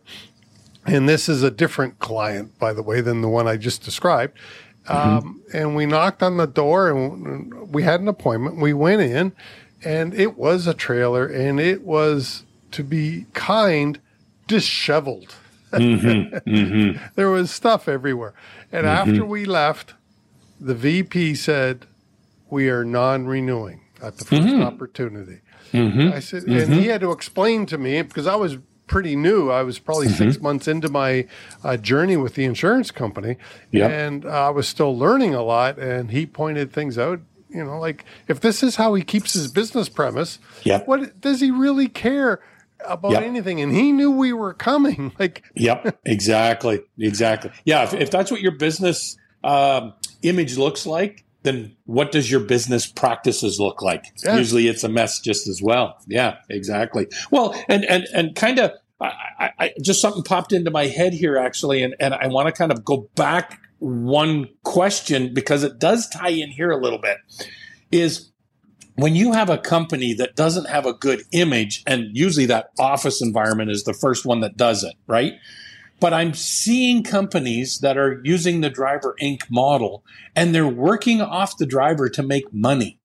And 0.87 1.07
this 1.09 1.29
is 1.29 1.43
a 1.43 1.51
different 1.51 1.99
client, 1.99 2.59
by 2.59 2.73
the 2.73 2.83
way, 2.83 3.01
than 3.03 3.21
the 3.21 3.29
one 3.29 3.47
I 3.47 3.57
just 3.59 3.83
described. 3.85 4.33
Um, 4.89 5.43
and 5.53 5.77
we 5.77 5.85
knocked 5.87 6.23
on 6.23 6.39
the 6.39 6.47
door 6.47 6.89
and 6.91 7.53
we 7.71 7.83
had 7.83 8.01
an 8.01 8.09
appointment. 8.09 8.57
We 8.57 8.73
went 8.73 9.03
in 9.03 9.33
and 9.85 10.15
it 10.15 10.37
was 10.37 10.67
a 10.67 10.75
trailer 10.75 11.27
and 11.27 11.61
it 11.61 11.83
was, 11.83 12.45
to 12.73 12.85
be 12.85 13.27
kind, 13.33 14.01
disheveled. 14.47 15.35
Mm-hmm, 15.73 16.51
mm-hmm. 16.51 17.05
there 17.15 17.31
was 17.31 17.51
stuff 17.51 17.89
everywhere. 17.89 18.35
And 18.73 18.87
mm-hmm. 18.87 19.11
after 19.11 19.25
we 19.25 19.45
left, 19.45 19.95
the 20.61 20.75
VP 20.75 21.35
said, 21.37 21.87
We 22.49 22.69
are 22.69 22.85
non 22.85 23.27
renewing 23.27 23.81
at 24.03 24.17
the 24.17 24.25
1st 24.25 24.65
opportunity. 24.65 25.41
I 25.73 26.21
said, 26.21 26.45
and 26.45 26.75
he 26.75 26.87
had 26.87 27.01
to 27.03 27.13
explain 27.13 27.67
to 27.67 27.79
me 27.79 28.03
because 28.03 28.27
I 28.27 28.35
was 28.35 28.59
pretty 28.91 29.15
new. 29.15 29.51
I 29.51 29.63
was 29.63 29.79
probably 29.79 30.09
six 30.09 30.41
months 30.41 30.67
into 30.67 30.89
my 30.89 31.29
uh, 31.63 31.77
journey 31.77 32.17
with 32.17 32.35
the 32.35 32.45
insurance 32.45 32.91
company, 32.91 33.37
Yep. 33.71 33.91
and 33.91 34.27
uh, 34.27 34.49
I 34.49 34.51
was 34.51 34.67
still 34.67 34.97
learning 34.97 35.33
a 35.33 35.43
lot. 35.43 35.79
And 35.79 36.11
he 36.11 36.27
pointed 36.27 36.73
things 36.73 36.99
out. 36.99 37.21
You 37.53 37.65
know, 37.65 37.79
like 37.79 38.05
if 38.29 38.41
this 38.41 38.63
is 38.63 38.77
how 38.77 38.95
he 38.95 39.03
keeps 39.03 39.33
his 39.35 39.51
business 39.51 39.89
premise, 39.89 40.39
Yep. 40.65 40.87
what 40.87 41.21
does 41.21 41.41
he 41.41 41.51
really 41.51 41.89
care 41.89 42.41
about 42.87 43.13
Yep. 43.13 43.23
anything? 43.23 43.61
And 43.61 43.73
he 43.73 43.93
knew 43.93 44.11
we 44.11 44.33
were 44.33 44.55
coming. 44.55 45.13
Like, 45.19 45.43
Yep, 45.55 46.01
exactly, 46.07 46.81
exactly. 46.99 47.51
Yeah, 47.65 47.83
if, 47.85 47.95
if 47.95 48.11
that's 48.11 48.31
what 48.31 48.41
your 48.41 48.53
business 48.53 49.17
um, 49.45 49.95
image 50.23 50.57
looks 50.57 50.87
like, 50.87 51.25
then 51.43 51.75
what 51.87 52.13
does 52.13 52.31
your 52.31 52.41
business 52.41 52.87
practices 52.87 53.59
look 53.59 53.81
like? 53.83 54.05
Yeah. 54.23 54.37
Usually, 54.37 54.69
it's 54.69 54.85
a 54.85 54.89
mess 54.89 55.21
just 55.21 55.49
as 55.49 55.61
well. 55.63 55.97
Yeah, 56.07 56.37
exactly. 56.51 57.07
Well, 57.31 57.55
and 57.69 57.85
and 57.87 58.05
and 58.15 58.35
kind 58.37 58.59
of, 58.59 58.73
I, 59.01 59.13
I, 59.39 59.51
I 59.59 59.73
just 59.83 60.03
something 60.03 60.23
popped 60.23 60.53
into 60.53 60.71
my 60.71 60.87
head 60.87 61.15
here 61.15 61.39
actually, 61.39 61.83
and 61.83 61.95
and 61.99 62.13
I 62.13 62.27
want 62.27 62.47
to 62.49 62.53
kind 62.53 62.71
of 62.71 62.85
go 62.85 63.09
back 63.15 63.59
one 63.81 64.49
question 64.63 65.35
because 65.35 65.65
it 65.65 65.79
does 65.79 66.09
tie 66.09 66.29
in 66.29 66.51
here 66.51 66.71
a 66.71 66.81
little 66.81 66.99
bit. 66.99 67.19
Is 67.91 68.31
when 68.95 69.17
you 69.17 69.33
have 69.33 69.51
a 69.51 69.59
company 69.59 70.15
that 70.15 70.37
doesn't 70.37 70.69
have 70.69 70.87
a 70.87 70.93
good 70.93 71.23
image, 71.33 71.83
and 71.87 72.17
usually 72.17 72.47
that 72.47 72.71
office 72.79 73.21
environment 73.21 73.71
is 73.71 73.85
the 73.85 73.95
first 73.95 74.25
one 74.25 74.41
that 74.41 74.57
does 74.57 74.85
it, 74.85 74.95
right? 75.07 75.35
But 76.01 76.15
I'm 76.15 76.33
seeing 76.33 77.03
companies 77.03 77.81
that 77.81 77.99
are 77.99 78.21
using 78.25 78.61
the 78.61 78.71
Driver 78.71 79.17
Inc. 79.21 79.43
model 79.51 80.03
and 80.35 80.55
they're 80.55 80.67
working 80.67 81.21
off 81.21 81.59
the 81.59 81.67
driver 81.67 82.09
to 82.09 82.23
make 82.23 82.53
money 82.55 82.99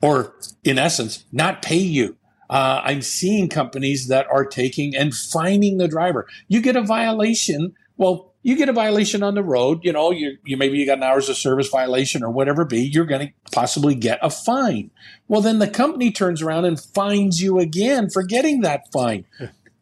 or, 0.00 0.34
in 0.62 0.78
essence, 0.78 1.24
not 1.32 1.62
pay 1.62 1.78
you. 1.78 2.16
Uh, 2.48 2.80
I'm 2.84 3.02
seeing 3.02 3.48
companies 3.48 4.08
that 4.08 4.26
are 4.30 4.44
taking 4.44 4.94
and 4.96 5.14
fining 5.14 5.78
the 5.78 5.88
driver. 5.88 6.26
You 6.46 6.62
get 6.62 6.76
a 6.76 6.82
violation. 6.82 7.74
Well, 7.96 8.27
you 8.42 8.56
get 8.56 8.68
a 8.68 8.72
violation 8.72 9.22
on 9.22 9.34
the 9.34 9.42
road. 9.42 9.80
You 9.82 9.92
know, 9.92 10.10
you, 10.10 10.38
you 10.44 10.56
maybe 10.56 10.78
you 10.78 10.86
got 10.86 10.98
an 10.98 11.04
hours 11.04 11.28
of 11.28 11.36
service 11.36 11.68
violation 11.68 12.22
or 12.22 12.30
whatever 12.30 12.64
be. 12.64 12.80
You're 12.80 13.04
going 13.04 13.28
to 13.28 13.32
possibly 13.52 13.94
get 13.94 14.18
a 14.22 14.30
fine. 14.30 14.90
Well, 15.26 15.40
then 15.40 15.58
the 15.58 15.68
company 15.68 16.10
turns 16.12 16.40
around 16.40 16.64
and 16.64 16.80
fines 16.80 17.42
you 17.42 17.58
again 17.58 18.10
for 18.10 18.22
getting 18.22 18.60
that 18.62 18.90
fine. 18.92 19.26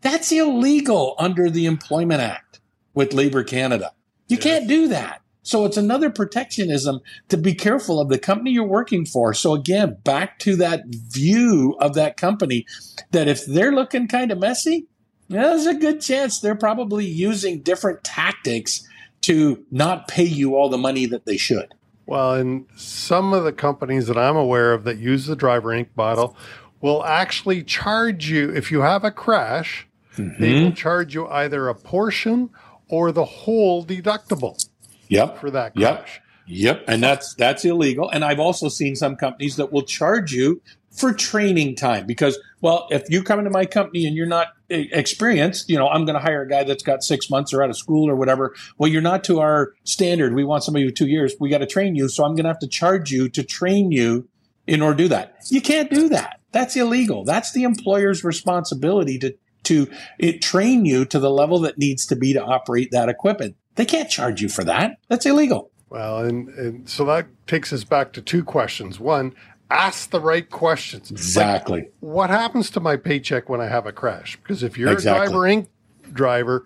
That's 0.01 0.33
illegal 0.33 1.15
under 1.19 1.51
the 1.51 1.67
Employment 1.67 2.21
Act 2.21 2.61
with 2.95 3.13
Labor 3.13 3.45
Canada. 3.45 3.93
You 4.29 4.39
can't 4.39 4.67
do 4.67 4.89
that. 4.89 5.23
So 5.43 5.65
it's 5.65 5.77
another 5.77 6.11
protectionism 6.11 7.01
to 7.29 7.37
be 7.37 7.55
careful 7.55 8.01
of 8.01 8.09
the 8.09 8.19
company 8.19 8.51
you're 8.51 8.65
working 8.65 9.07
for. 9.07 9.33
So 9.33 9.55
again, 9.55 9.97
back 10.03 10.41
to 10.41 10.57
that 10.57 10.83
view 10.87 11.77
of 11.81 11.95
that 11.95 12.17
company 12.17 12.67
that 13.13 13.29
if 13.29 13.47
they're 13.47 13.71
looking 13.71 14.09
kind 14.09 14.33
of 14.33 14.41
messy, 14.41 14.89
yeah, 15.29 15.43
there's 15.43 15.67
a 15.67 15.75
good 15.75 16.01
chance 16.01 16.41
they're 16.41 16.55
probably 16.55 17.05
using 17.05 17.61
different 17.61 18.05
tactics 18.05 18.87
to 19.23 19.65
not 19.71 20.09
pay 20.09 20.25
you 20.25 20.55
all 20.55 20.69
the 20.69 20.79
money 20.79 21.07
that 21.07 21.27
they 21.27 21.37
should. 21.37 21.75
Well, 22.07 22.35
and 22.35 22.67
some 22.77 23.33
of 23.33 23.45
the 23.45 23.53
companies 23.53 24.07
that 24.07 24.17
I'm 24.17 24.37
aware 24.37 24.73
of 24.73 24.85
that 24.85 24.99
use 24.99 25.27
the 25.27 25.35
Driver 25.35 25.71
Inc 25.71 25.89
model 25.97 26.37
will 26.81 27.05
actually 27.05 27.65
charge 27.65 28.31
you 28.31 28.51
if 28.55 28.71
you 28.71 28.83
have 28.83 29.03
a 29.03 29.11
crash. 29.11 29.89
Mm-hmm. 30.17 30.41
They 30.41 30.53
will 30.63 30.73
charge 30.73 31.15
you 31.15 31.27
either 31.27 31.69
a 31.69 31.75
portion 31.75 32.51
or 32.89 33.11
the 33.11 33.25
whole 33.25 33.85
deductible 33.85 34.65
Yep. 35.09 35.39
for 35.39 35.51
that 35.51 35.77
Yep. 35.77 36.07
Yep, 36.49 36.85
and 36.87 37.03
that's 37.03 37.35
that's 37.35 37.65
illegal. 37.65 38.09
And 38.09 38.25
I've 38.25 38.39
also 38.39 38.69
seen 38.69 38.95
some 38.95 39.17
companies 39.17 39.57
that 39.57 39.73
will 39.73 39.83
charge 39.83 40.33
you 40.33 40.63
for 40.97 41.13
training 41.13 41.77
time 41.77 42.07
because, 42.07 42.39
well, 42.63 42.89
if 42.91 43.05
you 43.09 43.23
come 43.23 43.39
into 43.39 43.51
my 43.51 43.67
company 43.67 44.07
and 44.07 44.17
you're 44.17 44.27
not 44.27 44.49
eh, 44.71 44.87
experienced, 44.93 45.69
you 45.69 45.77
know, 45.77 45.89
I'm 45.89 46.05
going 46.05 46.15
to 46.15 46.21
hire 46.21 46.43
a 46.43 46.49
guy 46.49 46.65
that's 46.65 46.83
got 46.83 47.03
six 47.03 47.29
months 47.31 47.53
or 47.53 47.63
out 47.63 47.71
of 47.71 47.77
school 47.77 48.09
or 48.09 48.17
whatever. 48.17 48.55
Well, 48.79 48.91
you're 48.91 49.03
not 49.03 49.23
to 49.25 49.41
our 49.41 49.75
standard. 49.85 50.35
We 50.35 50.45
want 50.45 50.65
somebody 50.65 50.87
with 50.87 50.95
two 50.95 51.07
years. 51.07 51.35
We 51.39 51.51
got 51.51 51.59
to 51.59 51.67
train 51.67 51.95
you, 51.95 52.09
so 52.09 52.25
I'm 52.25 52.35
going 52.35 52.45
to 52.45 52.51
have 52.51 52.59
to 52.61 52.69
charge 52.69 53.11
you 53.11 53.29
to 53.29 53.43
train 53.43 53.93
you 53.93 54.29
in 54.67 54.83
order 54.83 54.97
to 54.97 55.03
do 55.05 55.09
that. 55.09 55.37
You 55.51 55.61
can't 55.61 55.91
do 55.91 56.09
that. 56.09 56.41
That's 56.53 56.75
illegal. 56.75 57.25
That's 57.25 57.53
the 57.53 57.65
employer's 57.65 58.25
responsibility 58.25 59.19
to 59.19 59.37
to 59.65 59.89
it, 60.21 60.41
train 60.41 60.85
you 60.85 61.05
to 61.05 61.19
the 61.19 61.29
level 61.29 61.59
that 61.59 61.77
needs 61.77 62.07
to 62.07 62.15
be 62.15 62.33
to 62.33 62.43
operate 62.43 62.91
that 62.93 63.09
equipment. 63.09 63.57
They 63.75 63.85
can't 63.85 64.09
charge 64.09 64.41
you 64.41 64.49
for 64.49 64.63
that. 64.63 64.99
That's 65.09 65.27
illegal. 65.27 65.71
Well, 65.89 66.19
and, 66.19 66.49
and 66.51 66.89
so 66.89 67.05
that 67.07 67.27
takes 67.47 67.73
us 67.73 67.85
back 67.85 68.13
to 68.13 68.23
two 68.23 68.45
questions. 68.45 68.99
One, 68.99 69.35
ask 69.71 70.11
the 70.11 70.21
right 70.21 70.49
questions. 70.49 71.11
Like, 71.11 71.19
Exactly. 71.19 71.89
what 72.01 72.31
happens 72.31 72.71
to 72.71 72.81
my 72.81 72.97
paycheck 72.97 73.49
when 73.49 73.61
I 73.61 73.67
have 73.67 73.87
a 73.87 73.93
crash? 73.93 74.37
Because 74.37 74.63
if 74.63 74.79
you're 74.79 74.93
Exactly. 74.93 75.27
a 75.27 75.29
Driver 75.31 75.45
Inc. 75.47 75.67
driver, 76.13 76.65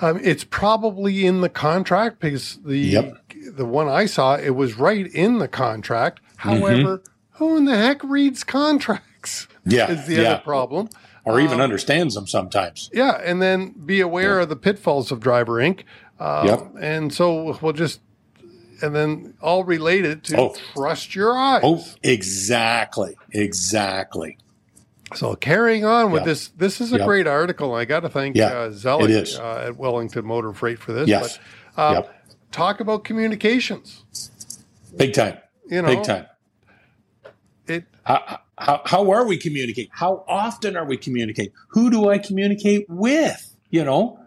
um, 0.00 0.20
it's 0.22 0.44
probably 0.44 1.26
in 1.26 1.40
the 1.40 1.48
contract 1.48 2.20
because 2.20 2.58
the 2.64 2.78
Yep. 2.78 3.14
the 3.56 3.64
one 3.64 3.88
I 3.88 4.06
saw 4.06 4.36
it 4.36 4.50
was 4.54 4.78
right 4.78 5.06
in 5.12 5.38
the 5.38 5.48
contract. 5.48 6.20
Mm-hmm. 6.40 6.48
However, 6.60 7.02
who 7.32 7.56
in 7.56 7.64
the 7.64 7.76
heck 7.76 8.02
reads 8.04 8.44
contracts? 8.44 9.48
Yeah, 9.64 9.90
is 9.90 10.06
the 10.06 10.16
yeah. 10.22 10.32
other 10.34 10.42
problem. 10.42 10.88
or 11.24 11.40
even 11.40 11.60
understands 11.60 12.14
them 12.14 12.26
sometimes. 12.26 12.88
Yeah, 12.94 13.20
and 13.22 13.42
then 13.42 13.74
be 13.84 14.00
aware 14.00 14.40
of 14.40 14.48
the 14.48 14.56
pitfalls 14.56 15.12
of 15.12 15.20
Driver 15.20 15.54
Inc. 15.54 15.80
Um, 16.18 16.46
Yep. 16.46 16.72
And 16.80 17.12
so 17.12 17.58
we'll 17.60 17.74
just, 17.74 18.00
and 18.82 18.94
then 18.94 19.34
all 19.40 19.64
related 19.64 20.24
to 20.24 20.36
Oh. 20.38 20.54
trust 20.74 21.14
your 21.14 21.36
eyes. 21.36 21.60
Oh, 21.64 21.84
exactly, 22.02 23.16
exactly. 23.32 24.38
So 25.14 25.34
carrying 25.36 25.84
on 25.84 26.10
with 26.10 26.20
Yep. 26.20 26.26
this, 26.26 26.48
this 26.48 26.80
is 26.80 26.92
a 26.92 26.98
Yep. 26.98 27.06
great 27.06 27.26
article. 27.26 27.74
I 27.74 27.84
got 27.86 28.00
to 28.00 28.08
thank 28.08 28.36
Yeah, 28.36 28.68
uh. 28.68 29.38
Uh, 29.38 29.64
at 29.68 29.76
Wellington 29.76 30.26
Motor 30.26 30.52
Freight 30.52 30.78
for 30.78 30.92
this. 30.92 31.08
Yes. 31.08 31.38
But, 31.74 31.82
uh, 31.82 31.92
Yep. 31.94 32.14
Talk 32.50 32.80
about 32.80 33.04
communications. 33.04 34.04
Big 34.96 35.12
time, 35.12 35.36
You 35.70 35.82
know, 35.82 35.88
big 35.88 36.02
time. 36.02 36.26
It 37.66 37.84
How, 38.04 38.40
how, 38.56 38.82
how 38.86 39.10
are 39.10 39.26
we 39.26 39.36
communicating? 39.36 39.90
How 39.92 40.24
often 40.26 40.76
are 40.76 40.86
we 40.86 40.96
communicating? 40.96 41.52
Who 41.68 41.90
do 41.90 42.08
I 42.08 42.16
communicate 42.18 42.86
with? 42.88 43.54
You 43.70 43.84
know, 43.84 44.18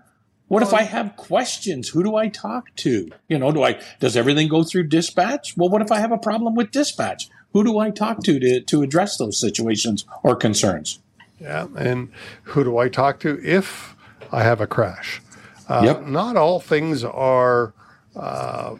what 0.51 0.63
if 0.63 0.73
I 0.73 0.81
have 0.81 1.15
questions? 1.15 1.87
Who 1.89 2.03
do 2.03 2.17
I 2.17 2.27
talk 2.27 2.75
to? 2.77 3.09
You 3.29 3.39
know, 3.39 3.53
do 3.53 3.63
I 3.63 3.79
does 4.01 4.17
everything 4.17 4.49
go 4.49 4.63
through 4.63 4.87
dispatch? 4.87 5.55
Well, 5.55 5.69
what 5.69 5.81
if 5.81 5.93
I 5.93 5.99
have 5.99 6.11
a 6.11 6.17
problem 6.17 6.55
with 6.55 6.71
dispatch? 6.71 7.29
Who 7.53 7.63
do 7.63 7.79
I 7.79 7.89
talk 7.89 8.21
to 8.23 8.37
to, 8.37 8.59
to 8.59 8.81
address 8.81 9.15
those 9.17 9.39
situations 9.39 10.05
or 10.23 10.35
concerns? 10.35 10.99
yeah, 11.39 11.67
and 11.77 12.11
who 12.43 12.65
do 12.65 12.77
I 12.77 12.89
talk 12.89 13.21
to 13.21 13.39
if 13.43 13.95
I 14.31 14.43
have 14.43 14.59
a 14.59 14.67
crash? 14.67 15.21
Uh, 15.69 15.83
Yep. 15.85 16.07
Not 16.07 16.35
all 16.35 16.59
things 16.59 17.05
are 17.05 17.73
uh, 18.15 18.75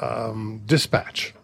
um, 0.00 0.62
dispatch. 0.66 1.34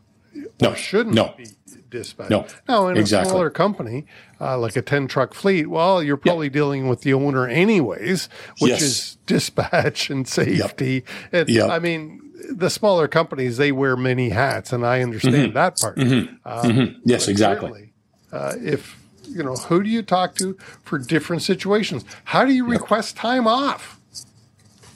No, 0.61 0.75
shouldn't 0.75 1.17
no. 1.17 1.35
be 1.37 1.49
dispatch. 1.99 2.31
No, 2.31 2.47
Now, 2.69 2.89
in 2.89 2.97
exactly. 2.97 3.29
a 3.29 3.31
smaller 3.31 3.51
company, 3.51 4.07
uh, 4.41 4.59
like 4.59 4.77
a 4.77 4.83
10 4.83 5.09
truck 5.09 5.35
fleet, 5.35 5.67
well, 5.69 6.03
you're 6.03 6.17
probably 6.17 6.49
dealing 6.49 6.89
with 6.89 7.01
the 7.03 7.15
owner 7.15 7.47
anyways, 7.49 8.29
which 8.59 8.71
Yes. 8.73 8.83
is 8.83 9.17
dispatch 9.27 10.11
and 10.11 10.27
safety. 10.29 11.05
And, 11.33 11.49
Yep. 11.49 11.71
I 11.71 11.79
mean, 11.79 12.21
the 12.51 12.69
smaller 12.71 13.09
companies, 13.09 13.57
they 13.57 13.73
wear 13.73 13.97
many 13.97 14.29
hats, 14.29 14.73
and 14.73 14.85
I 14.87 15.03
understand 15.03 15.55
that 15.55 15.81
part. 15.81 15.99
Um, 15.99 16.39
Mhm. 16.45 16.97
Yes, 17.05 17.29
exactly. 17.29 17.93
Uh, 18.33 18.55
if, 18.61 18.97
you 19.29 19.43
know, 19.43 19.55
who 19.55 19.83
do 19.83 19.89
you 19.89 20.03
talk 20.03 20.35
to 20.37 20.57
for 20.85 20.99
different 20.99 21.43
situations? 21.43 22.05
How 22.25 22.45
do 22.45 22.53
you 22.53 22.65
request 22.67 23.17
time 23.17 23.47
off? 23.47 23.99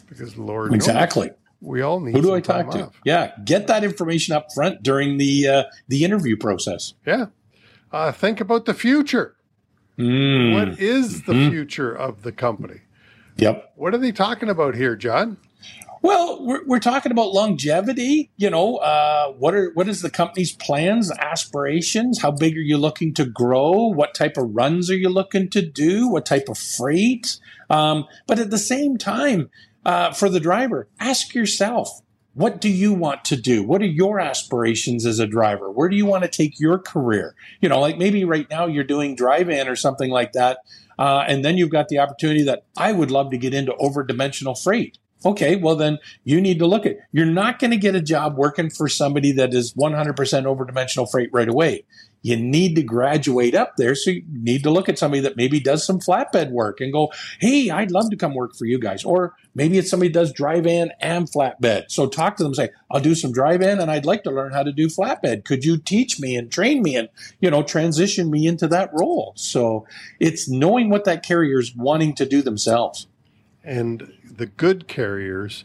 Because 0.08 0.36
Lord 0.36 0.72
knows, 0.72 0.76
Exactly. 0.76 1.30
We 1.60 1.82
all 1.82 2.00
need 2.00 2.14
Who 2.14 2.22
do 2.22 2.34
I 2.34 2.40
talk 2.40 2.70
to? 2.72 2.86
off. 2.86 3.00
Yeah, 3.04 3.32
get 3.44 3.66
that 3.68 3.84
information 3.84 4.34
up 4.34 4.46
front 4.54 4.82
during 4.82 5.18
the 5.18 5.46
uh, 5.48 5.62
the 5.88 6.04
interview 6.04 6.36
process. 6.36 6.94
Yeah. 7.06 7.26
uh, 7.92 8.12
think 8.12 8.40
about 8.40 8.64
the 8.66 8.74
future. 8.74 9.34
Mm. 9.98 10.52
What 10.54 10.78
is 10.80 11.22
the 11.24 11.32
Mhm. 11.34 11.50
future 11.50 11.92
of 11.94 12.22
the 12.22 12.32
company? 12.32 12.80
Yep. 13.36 13.72
What 13.76 13.94
are 13.94 13.98
they 13.98 14.12
talking 14.12 14.48
about 14.48 14.74
here, 14.74 14.96
John? 14.96 15.36
Well, 16.02 16.42
we're, 16.46 16.64
we're 16.66 16.78
talking 16.78 17.12
about 17.12 17.32
longevity. 17.34 18.30
You 18.38 18.48
know, 18.48 18.76
uh, 18.76 19.32
what 19.32 19.54
are 19.54 19.70
what 19.74 19.86
is 19.88 20.00
the 20.00 20.08
company's 20.08 20.52
plans, 20.52 21.10
aspirations? 21.18 22.22
How 22.22 22.30
big 22.30 22.56
are 22.56 22.60
you 22.62 22.78
looking 22.78 23.12
to 23.14 23.26
grow? 23.26 23.88
What 23.88 24.14
type 24.14 24.38
of 24.38 24.54
runs 24.54 24.90
are 24.90 24.96
you 24.96 25.10
looking 25.10 25.50
to 25.50 25.60
do? 25.60 26.08
What 26.08 26.24
type 26.24 26.48
of 26.48 26.56
freight? 26.56 27.38
Um, 27.68 28.06
but 28.26 28.38
at 28.38 28.50
the 28.50 28.58
same 28.58 28.96
time, 28.96 29.50
uh, 29.84 30.12
for 30.12 30.28
the 30.28 30.40
driver, 30.40 30.88
ask 30.98 31.34
yourself, 31.34 32.02
what 32.34 32.60
do 32.60 32.68
you 32.68 32.92
want 32.92 33.24
to 33.26 33.36
do? 33.36 33.62
What 33.62 33.82
are 33.82 33.86
your 33.86 34.20
aspirations 34.20 35.04
as 35.04 35.18
a 35.18 35.26
driver? 35.26 35.70
Where 35.70 35.88
do 35.88 35.96
you 35.96 36.06
want 36.06 36.22
to 36.22 36.28
take 36.28 36.60
your 36.60 36.78
career? 36.78 37.34
You 37.60 37.68
know, 37.68 37.80
like 37.80 37.98
maybe 37.98 38.24
right 38.24 38.48
now 38.48 38.66
you're 38.66 38.84
doing 38.84 39.16
drive-in 39.16 39.68
or 39.68 39.76
something 39.76 40.10
like 40.10 40.32
that, 40.32 40.58
uh, 40.98 41.24
and 41.26 41.44
then 41.44 41.58
you've 41.58 41.70
got 41.70 41.88
the 41.88 41.98
opportunity 41.98 42.44
that 42.44 42.64
I 42.76 42.92
would 42.92 43.10
love 43.10 43.30
to 43.30 43.38
get 43.38 43.54
into 43.54 43.74
over-dimensional 43.76 44.54
freight. 44.54 44.98
Okay, 45.24 45.56
well 45.56 45.76
then 45.76 45.98
you 46.24 46.40
need 46.40 46.58
to 46.60 46.66
look 46.66 46.86
at. 46.86 46.96
You're 47.12 47.26
not 47.26 47.58
going 47.58 47.72
to 47.72 47.76
get 47.76 47.94
a 47.94 48.00
job 48.00 48.36
working 48.36 48.70
for 48.70 48.88
somebody 48.88 49.32
that 49.32 49.52
is 49.52 49.74
100% 49.74 50.44
over-dimensional 50.46 51.06
freight 51.06 51.28
right 51.32 51.48
away. 51.48 51.84
You 52.22 52.36
need 52.36 52.76
to 52.76 52.82
graduate 52.82 53.54
up 53.54 53.76
there, 53.76 53.94
so 53.94 54.10
you 54.10 54.22
need 54.30 54.62
to 54.64 54.70
look 54.70 54.88
at 54.88 54.98
somebody 54.98 55.20
that 55.22 55.36
maybe 55.36 55.58
does 55.58 55.86
some 55.86 56.00
flatbed 56.00 56.50
work 56.50 56.80
and 56.80 56.92
go, 56.92 57.10
"Hey, 57.40 57.70
I'd 57.70 57.90
love 57.90 58.10
to 58.10 58.16
come 58.16 58.34
work 58.34 58.54
for 58.54 58.66
you 58.66 58.78
guys." 58.78 59.04
Or 59.04 59.34
maybe 59.54 59.78
it's 59.78 59.88
somebody 59.88 60.10
does 60.10 60.32
drive-in 60.32 60.92
and 61.00 61.30
flatbed. 61.30 61.84
So 61.88 62.06
talk 62.06 62.36
to 62.36 62.42
them, 62.42 62.54
say, 62.54 62.70
"I'll 62.90 63.00
do 63.00 63.14
some 63.14 63.32
drive-in, 63.32 63.80
and 63.80 63.90
I'd 63.90 64.04
like 64.04 64.22
to 64.24 64.30
learn 64.30 64.52
how 64.52 64.62
to 64.62 64.72
do 64.72 64.88
flatbed. 64.88 65.44
Could 65.44 65.64
you 65.64 65.78
teach 65.78 66.20
me 66.20 66.36
and 66.36 66.50
train 66.50 66.82
me 66.82 66.96
and 66.96 67.08
you 67.40 67.50
know 67.50 67.62
transition 67.62 68.30
me 68.30 68.46
into 68.46 68.68
that 68.68 68.90
role?" 68.92 69.32
So 69.36 69.86
it's 70.18 70.48
knowing 70.48 70.90
what 70.90 71.04
that 71.04 71.22
carrier 71.22 71.58
is 71.58 71.74
wanting 71.74 72.14
to 72.16 72.26
do 72.26 72.42
themselves. 72.42 73.06
And 73.64 74.12
the 74.24 74.46
good 74.46 74.88
carriers, 74.88 75.64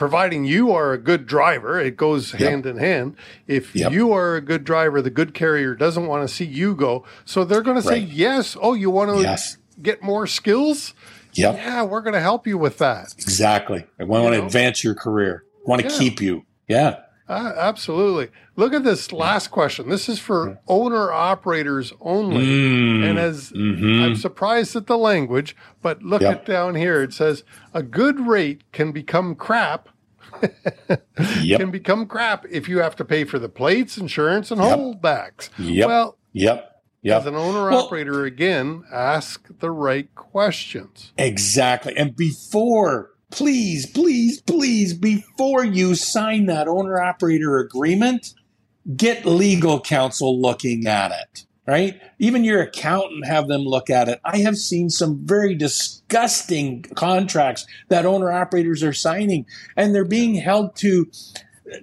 providing 0.00 0.46
you 0.46 0.72
are 0.72 0.94
a 0.94 0.98
good 0.98 1.26
driver, 1.26 1.78
it 1.78 1.94
goes 1.94 2.32
Yep. 2.32 2.40
hand 2.40 2.64
in 2.64 2.78
hand. 2.78 3.14
If 3.46 3.76
Yep. 3.76 3.92
you 3.92 4.12
are 4.14 4.34
a 4.36 4.40
good 4.40 4.64
driver, 4.64 5.02
the 5.02 5.10
good 5.10 5.34
carrier 5.34 5.74
doesn't 5.74 6.06
want 6.06 6.26
to 6.26 6.34
see 6.34 6.46
you 6.46 6.74
go. 6.74 7.04
So 7.26 7.44
they're 7.44 7.60
going 7.60 7.76
to 7.76 7.82
say, 7.82 8.00
Right. 8.00 8.08
yes. 8.08 8.56
Oh, 8.58 8.72
you 8.72 8.88
want 8.88 9.14
to 9.14 9.20
Yes. 9.20 9.58
get 9.82 10.02
more 10.02 10.26
skills? 10.26 10.94
Yep. 11.34 11.54
Yeah, 11.54 11.82
we're 11.82 12.00
going 12.00 12.14
to 12.14 12.20
help 12.20 12.46
you 12.46 12.56
with 12.56 12.78
that. 12.78 13.08
Exactly. 13.18 13.84
I 14.00 14.04
want 14.04 14.34
to 14.34 14.42
advance 14.42 14.82
your 14.82 14.94
career. 14.94 15.44
want 15.66 15.82
to 15.82 15.88
Yeah. 15.88 15.98
keep 15.98 16.22
you. 16.22 16.44
Yeah. 16.66 16.96
Uh, 17.30 17.52
absolutely. 17.56 18.28
Look 18.56 18.74
at 18.74 18.82
this 18.82 19.12
last 19.12 19.52
question. 19.52 19.88
This 19.88 20.08
is 20.08 20.18
for 20.18 20.58
owner 20.66 21.12
operators 21.12 21.92
only. 22.00 22.44
Mm. 22.44 23.08
And 23.08 23.18
as 23.20 23.52
Mhm. 23.52 24.02
I'm 24.04 24.16
surprised 24.16 24.74
at 24.74 24.88
the 24.88 24.98
language, 24.98 25.54
but 25.80 26.02
look 26.02 26.22
Yep. 26.22 26.32
at 26.32 26.44
down 26.46 26.74
here. 26.74 27.02
It 27.02 27.12
says 27.12 27.44
a 27.72 27.84
good 27.84 28.26
rate 28.26 28.62
can 28.72 28.90
become 28.90 29.36
crap. 29.36 29.88
Yep. 31.42 31.60
Can 31.60 31.70
become 31.70 32.06
crap 32.06 32.46
if 32.50 32.68
you 32.68 32.78
have 32.78 32.96
to 32.96 33.04
pay 33.04 33.22
for 33.24 33.38
the 33.38 33.48
plates, 33.48 33.96
insurance, 33.96 34.50
and 34.50 34.60
Yep. 34.60 34.78
holdbacks. 34.78 35.50
Yep. 35.58 35.86
Well, 35.86 36.18
Yep. 36.32 36.82
Yep. 37.02 37.20
as 37.20 37.26
an 37.26 37.34
owner 37.36 37.70
Well- 37.70 37.84
operator, 37.84 38.24
again, 38.24 38.82
ask 38.92 39.46
the 39.60 39.70
right 39.70 40.12
questions. 40.16 41.12
Exactly. 41.16 41.96
And 41.96 42.16
before, 42.16 43.09
please, 43.30 43.86
please, 43.86 44.40
please, 44.40 44.94
before 44.94 45.64
you 45.64 45.94
sign 45.94 46.46
that 46.46 46.68
owner 46.68 47.00
operator 47.00 47.58
agreement, 47.58 48.34
get 48.96 49.24
legal 49.24 49.80
counsel 49.80 50.40
looking 50.40 50.86
at 50.86 51.12
it, 51.12 51.46
right? 51.66 52.00
Even 52.18 52.44
your 52.44 52.62
accountant 52.62 53.26
have 53.26 53.48
them 53.48 53.62
look 53.62 53.90
at 53.90 54.08
it. 54.08 54.20
I 54.24 54.38
have 54.38 54.56
seen 54.56 54.90
some 54.90 55.24
very 55.24 55.54
disgusting 55.54 56.82
contracts 56.94 57.66
that 57.88 58.06
owner 58.06 58.32
operators 58.32 58.82
are 58.82 58.92
signing 58.92 59.46
and 59.76 59.94
they're 59.94 60.04
being 60.04 60.34
held 60.34 60.76
to 60.76 61.10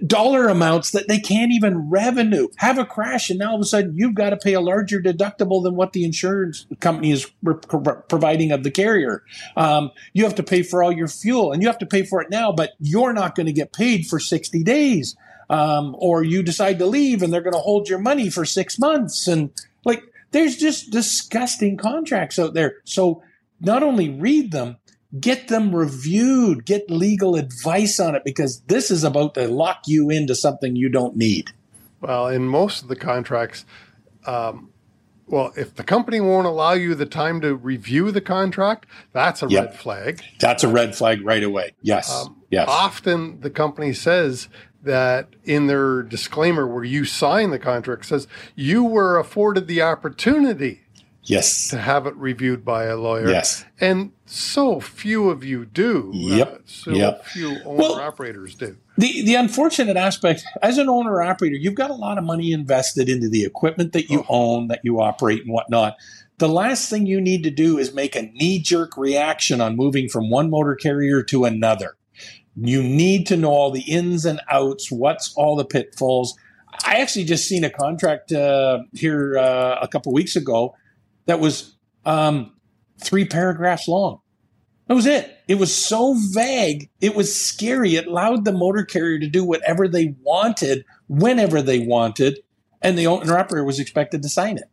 dollar 0.05 0.47
amounts 0.47 0.91
that 0.91 1.07
they 1.07 1.19
can't 1.19 1.51
even 1.51 1.89
revenue. 1.89 2.47
Have 2.57 2.77
a 2.77 2.85
crash, 2.85 3.29
and 3.29 3.39
now 3.39 3.51
all 3.51 3.55
of 3.55 3.61
a 3.61 3.65
sudden 3.65 3.93
you've 3.95 4.15
got 4.15 4.31
to 4.31 4.37
pay 4.37 4.53
a 4.53 4.61
larger 4.61 5.01
deductible 5.01 5.63
than 5.63 5.75
what 5.75 5.93
the 5.93 6.03
insurance 6.03 6.65
company 6.79 7.11
is 7.11 7.29
pro- 7.43 7.55
pro- 7.55 8.01
providing 8.01 8.51
of 8.51 8.63
the 8.63 8.71
carrier. 8.71 9.23
Um, 9.55 9.91
you 10.13 10.23
have 10.23 10.35
to 10.35 10.43
pay 10.43 10.63
for 10.63 10.83
all 10.83 10.91
your 10.91 11.07
fuel, 11.07 11.51
and 11.51 11.61
you 11.61 11.67
have 11.67 11.79
to 11.79 11.85
pay 11.85 12.03
for 12.03 12.21
it 12.21 12.29
now, 12.29 12.51
but 12.51 12.71
you're 12.79 13.13
not 13.13 13.35
going 13.35 13.47
to 13.47 13.53
get 13.53 13.73
paid 13.73 14.07
for 14.07 14.19
60 14.19 14.63
days. 14.63 15.15
Um, 15.49 15.95
or 15.99 16.23
you 16.23 16.43
decide 16.43 16.77
to 16.79 16.85
leave, 16.85 17.23
and 17.23 17.31
they're 17.31 17.39
going 17.39 17.53
to 17.53 17.59
hold 17.59 17.87
your 17.87 17.99
money 17.99 18.29
for 18.29 18.43
six 18.43 18.77
months. 18.77 19.29
And 19.29 19.49
like, 19.85 20.03
there's 20.31 20.57
just 20.57 20.91
disgusting 20.91 21.77
contracts 21.77 22.37
out 22.37 22.53
there. 22.53 22.75
So 22.83 23.23
not 23.61 23.81
only 23.81 24.09
read 24.09 24.51
them, 24.51 24.75
get 25.19 25.47
them 25.47 25.73
reviewed, 25.75 26.65
get 26.65 26.89
legal 26.89 27.35
advice 27.35 27.99
on 27.99 28.15
it 28.15 28.23
because 28.25 28.61
this 28.67 28.91
is 28.91 29.03
about 29.03 29.33
to 29.35 29.47
lock 29.47 29.81
you 29.87 30.09
into 30.09 30.35
something 30.35 30.75
you 30.75 30.89
don't 30.89 31.15
need. 31.15 31.49
Well, 32.01 32.27
in 32.27 32.47
most 32.47 32.83
of 32.83 32.89
the 32.89 32.95
contracts, 32.95 33.65
um, 34.25 34.69
well, 35.25 35.51
if 35.57 35.75
the 35.75 35.83
company 35.83 36.19
won't 36.21 36.47
allow 36.47 36.73
you 36.73 36.95
the 36.95 37.05
time 37.05 37.41
to 37.41 37.55
review 37.55 38.11
the 38.11 38.21
contract, 38.21 38.85
that's 39.13 39.41
a 39.43 39.47
Yep. 39.49 39.65
red 39.65 39.75
flag. 39.75 40.21
That's 40.39 40.63
a 40.63 40.67
red 40.67 40.95
flag 40.95 41.21
right 41.25 41.43
away. 41.43 41.71
Yes. 41.81 42.09
Um, 42.13 42.37
yes. 42.49 42.67
Often 42.69 43.41
the 43.41 43.49
company 43.49 43.93
says 43.93 44.47
that 44.83 45.29
in 45.43 45.67
their 45.67 46.03
disclaimer 46.03 46.65
where 46.67 46.83
you 46.83 47.03
sign 47.03 47.49
the 47.49 47.59
contract 47.59 48.05
says 48.05 48.27
you 48.55 48.83
were 48.83 49.17
afforded 49.17 49.67
the 49.67 49.81
opportunity 49.81 50.81
yes. 51.29 51.69
to 51.69 51.77
have 51.77 52.07
it 52.07 52.15
reviewed 52.15 52.65
by 52.65 52.85
a 52.85 52.95
lawyer. 52.95 53.29
Yes. 53.29 53.65
And 53.79 54.11
so 54.25 54.79
few 54.79 55.29
of 55.29 55.43
you 55.43 55.65
do. 55.65 56.11
Yep. 56.13 56.47
Uh, 56.47 56.57
so 56.65 56.91
Yep. 56.91 57.25
few 57.25 57.49
owner 57.65 57.77
Well- 57.79 57.95
operators 57.95 58.55
do. 58.55 58.77
The 58.97 59.21
the 59.23 59.35
unfortunate 59.35 59.95
aspect 59.95 60.43
as 60.63 60.77
an 60.79 60.89
owner 60.89 61.21
operator, 61.21 61.55
you've 61.55 61.75
got 61.75 61.91
a 61.91 61.95
lot 61.95 62.17
of 62.17 62.23
money 62.23 62.51
invested 62.51 63.09
into 63.09 63.29
the 63.29 63.43
equipment 63.43 63.93
that 63.93 64.09
you 64.09 64.25
own, 64.27 64.69
that 64.69 64.79
you 64.83 64.99
operate 64.99 65.43
and 65.43 65.53
whatnot. 65.53 65.97
The 66.39 66.49
last 66.49 66.89
thing 66.89 67.05
you 67.05 67.21
need 67.21 67.43
to 67.43 67.51
do 67.51 67.77
is 67.77 67.93
make 67.93 68.15
a 68.15 68.23
knee 68.23 68.59
jerk 68.59 68.97
reaction 68.97 69.61
on 69.61 69.75
moving 69.75 70.09
from 70.09 70.29
one 70.29 70.49
motor 70.49 70.75
carrier 70.75 71.21
to 71.23 71.45
another. 71.45 71.95
You 72.59 72.81
need 72.81 73.27
to 73.27 73.37
know 73.37 73.51
all 73.51 73.69
the 73.71 73.81
ins 73.81 74.25
and 74.25 74.41
outs, 74.49 74.91
what's 74.91 75.33
all 75.35 75.55
the 75.55 75.65
pitfalls. 75.65 76.35
I 76.85 76.95
actually 76.95 77.25
just 77.25 77.47
seen 77.47 77.63
a 77.63 77.69
contract 77.69 78.31
uh, 78.31 78.79
here 78.93 79.37
uh, 79.37 79.77
a 79.81 79.87
couple 79.87 80.11
weeks 80.13 80.35
ago 80.35 80.75
that 81.27 81.39
was 81.39 81.77
um, 82.05 82.53
three 82.99 83.25
paragraphs 83.25 83.87
long. 83.87 84.21
That 84.87 84.95
was 84.95 85.05
it. 85.05 85.37
It 85.47 85.55
was 85.55 85.75
so 85.75 86.15
vague. 86.31 86.89
It 87.01 87.13
was 87.15 87.33
scary. 87.35 87.95
It 87.95 88.07
allowed 88.07 88.45
the 88.45 88.53
motor 88.53 88.83
carrier 88.83 89.19
to 89.19 89.27
do 89.27 89.43
whatever 89.43 89.87
they 89.87 90.15
wanted, 90.21 90.85
whenever 91.07 91.61
they 91.61 91.79
wanted, 91.79 92.39
and 92.81 92.97
the 92.97 93.07
owner 93.07 93.37
operator 93.37 93.65
was 93.65 93.79
expected 93.79 94.21
to 94.23 94.29
sign 94.29 94.57
it. 94.57 94.69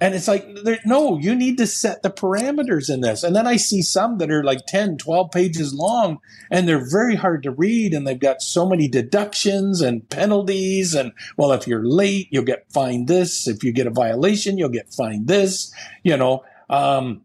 And 0.00 0.14
it's 0.14 0.28
like, 0.28 0.46
no, 0.86 1.18
you 1.18 1.34
need 1.34 1.58
to 1.58 1.66
set 1.66 2.02
the 2.02 2.10
parameters 2.10 2.88
in 2.88 3.00
this. 3.00 3.24
And 3.24 3.34
then 3.34 3.48
I 3.48 3.56
see 3.56 3.82
some 3.82 4.18
that 4.18 4.30
are 4.30 4.44
like 4.44 4.60
10, 4.68 4.96
12 4.96 5.30
pages 5.32 5.74
long, 5.74 6.18
and 6.52 6.68
they're 6.68 6.88
very 6.88 7.16
hard 7.16 7.42
to 7.42 7.50
read, 7.50 7.92
and 7.92 8.06
they've 8.06 8.18
got 8.18 8.40
so 8.40 8.68
many 8.68 8.86
deductions 8.86 9.80
and 9.80 10.08
penalties. 10.08 10.94
And, 10.94 11.12
well, 11.36 11.50
if 11.50 11.66
you're 11.66 11.84
late, 11.84 12.28
you'll 12.30 12.44
get 12.44 12.70
fined 12.70 13.08
this. 13.08 13.48
If 13.48 13.64
you 13.64 13.72
get 13.72 13.88
a 13.88 13.90
violation, 13.90 14.56
you'll 14.56 14.68
get 14.68 14.94
fined 14.94 15.26
this. 15.26 15.74
You 16.04 16.16
know, 16.16 16.44
um, 16.70 17.22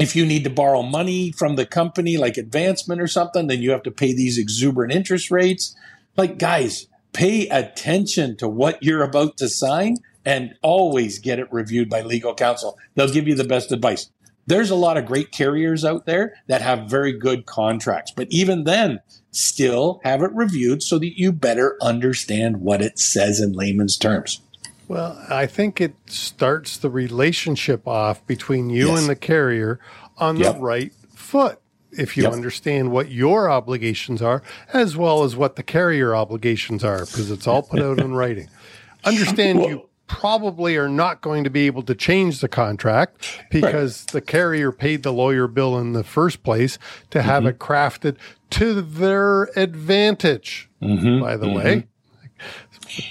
if 0.00 0.16
you 0.16 0.26
need 0.26 0.42
to 0.42 0.50
borrow 0.50 0.82
money 0.82 1.30
from 1.30 1.54
the 1.54 1.66
company, 1.66 2.16
like 2.16 2.36
advancement 2.36 3.00
or 3.00 3.06
something, 3.06 3.46
then 3.46 3.62
you 3.62 3.70
have 3.70 3.84
to 3.84 3.92
pay 3.92 4.12
these 4.12 4.38
exuberant 4.38 4.92
interest 4.92 5.30
rates. 5.30 5.76
Like, 6.16 6.36
guys, 6.38 6.88
pay 7.12 7.48
attention 7.48 8.36
to 8.38 8.48
what 8.48 8.82
you're 8.82 9.04
about 9.04 9.36
to 9.36 9.48
sign 9.48 9.98
and 10.28 10.54
always 10.60 11.18
get 11.18 11.38
it 11.38 11.50
reviewed 11.50 11.88
by 11.88 12.02
legal 12.02 12.34
counsel. 12.34 12.76
They'll 12.94 13.08
give 13.10 13.26
you 13.26 13.34
the 13.34 13.44
best 13.44 13.72
advice. 13.72 14.10
There's 14.46 14.68
a 14.68 14.74
lot 14.74 14.98
of 14.98 15.06
great 15.06 15.32
carriers 15.32 15.86
out 15.86 16.04
there 16.04 16.34
that 16.48 16.60
have 16.60 16.90
very 16.90 17.18
good 17.18 17.46
contracts, 17.46 18.12
but 18.14 18.28
even 18.30 18.64
then, 18.64 19.00
still 19.30 20.02
have 20.04 20.22
it 20.22 20.30
reviewed 20.34 20.82
so 20.82 20.98
that 20.98 21.18
you 21.18 21.32
better 21.32 21.78
understand 21.80 22.58
what 22.60 22.82
it 22.82 22.98
says 22.98 23.40
in 23.40 23.52
layman's 23.54 23.96
terms. 23.96 24.42
Well, 24.86 25.18
I 25.30 25.46
think 25.46 25.80
it 25.80 25.94
starts 26.06 26.76
the 26.76 26.90
relationship 26.90 27.88
off 27.88 28.26
between 28.26 28.68
you 28.68 28.88
Yes. 28.88 29.00
and 29.00 29.08
the 29.08 29.16
carrier 29.16 29.80
on 30.18 30.36
Yep. 30.36 30.56
the 30.56 30.60
right 30.60 30.92
foot. 31.14 31.58
If 31.92 32.18
you 32.18 32.24
Yep. 32.24 32.32
understand 32.34 32.90
what 32.90 33.10
your 33.10 33.50
obligations 33.50 34.20
are, 34.20 34.42
as 34.74 34.94
well 34.94 35.24
as 35.24 35.36
what 35.36 35.56
the 35.56 35.62
carrier 35.62 36.14
obligations 36.14 36.84
are, 36.84 37.00
because 37.00 37.30
it's 37.30 37.46
all 37.46 37.62
put 37.62 37.80
out 37.80 37.98
in 37.98 38.12
writing. 38.14 38.48
Understand 39.04 39.62
you 39.64 39.88
probably 40.08 40.76
are 40.76 40.88
not 40.88 41.20
going 41.20 41.44
to 41.44 41.50
be 41.50 41.66
able 41.66 41.82
to 41.82 41.94
change 41.94 42.40
the 42.40 42.48
contract 42.48 43.44
because 43.50 44.06
the 44.06 44.20
carrier 44.20 44.72
paid 44.72 45.02
the 45.02 45.12
lawyer 45.12 45.46
bill 45.46 45.78
in 45.78 45.92
the 45.92 46.02
first 46.02 46.42
place 46.42 46.78
to 47.10 47.22
have 47.22 47.44
Mm-hmm. 47.44 47.50
it 47.50 47.58
crafted 47.58 48.16
to 48.50 48.80
their 48.80 49.44
advantage. 49.56 50.68
Mm-hmm. 50.82 51.20
By 51.20 51.36
the 51.36 51.48
way, 51.50 51.86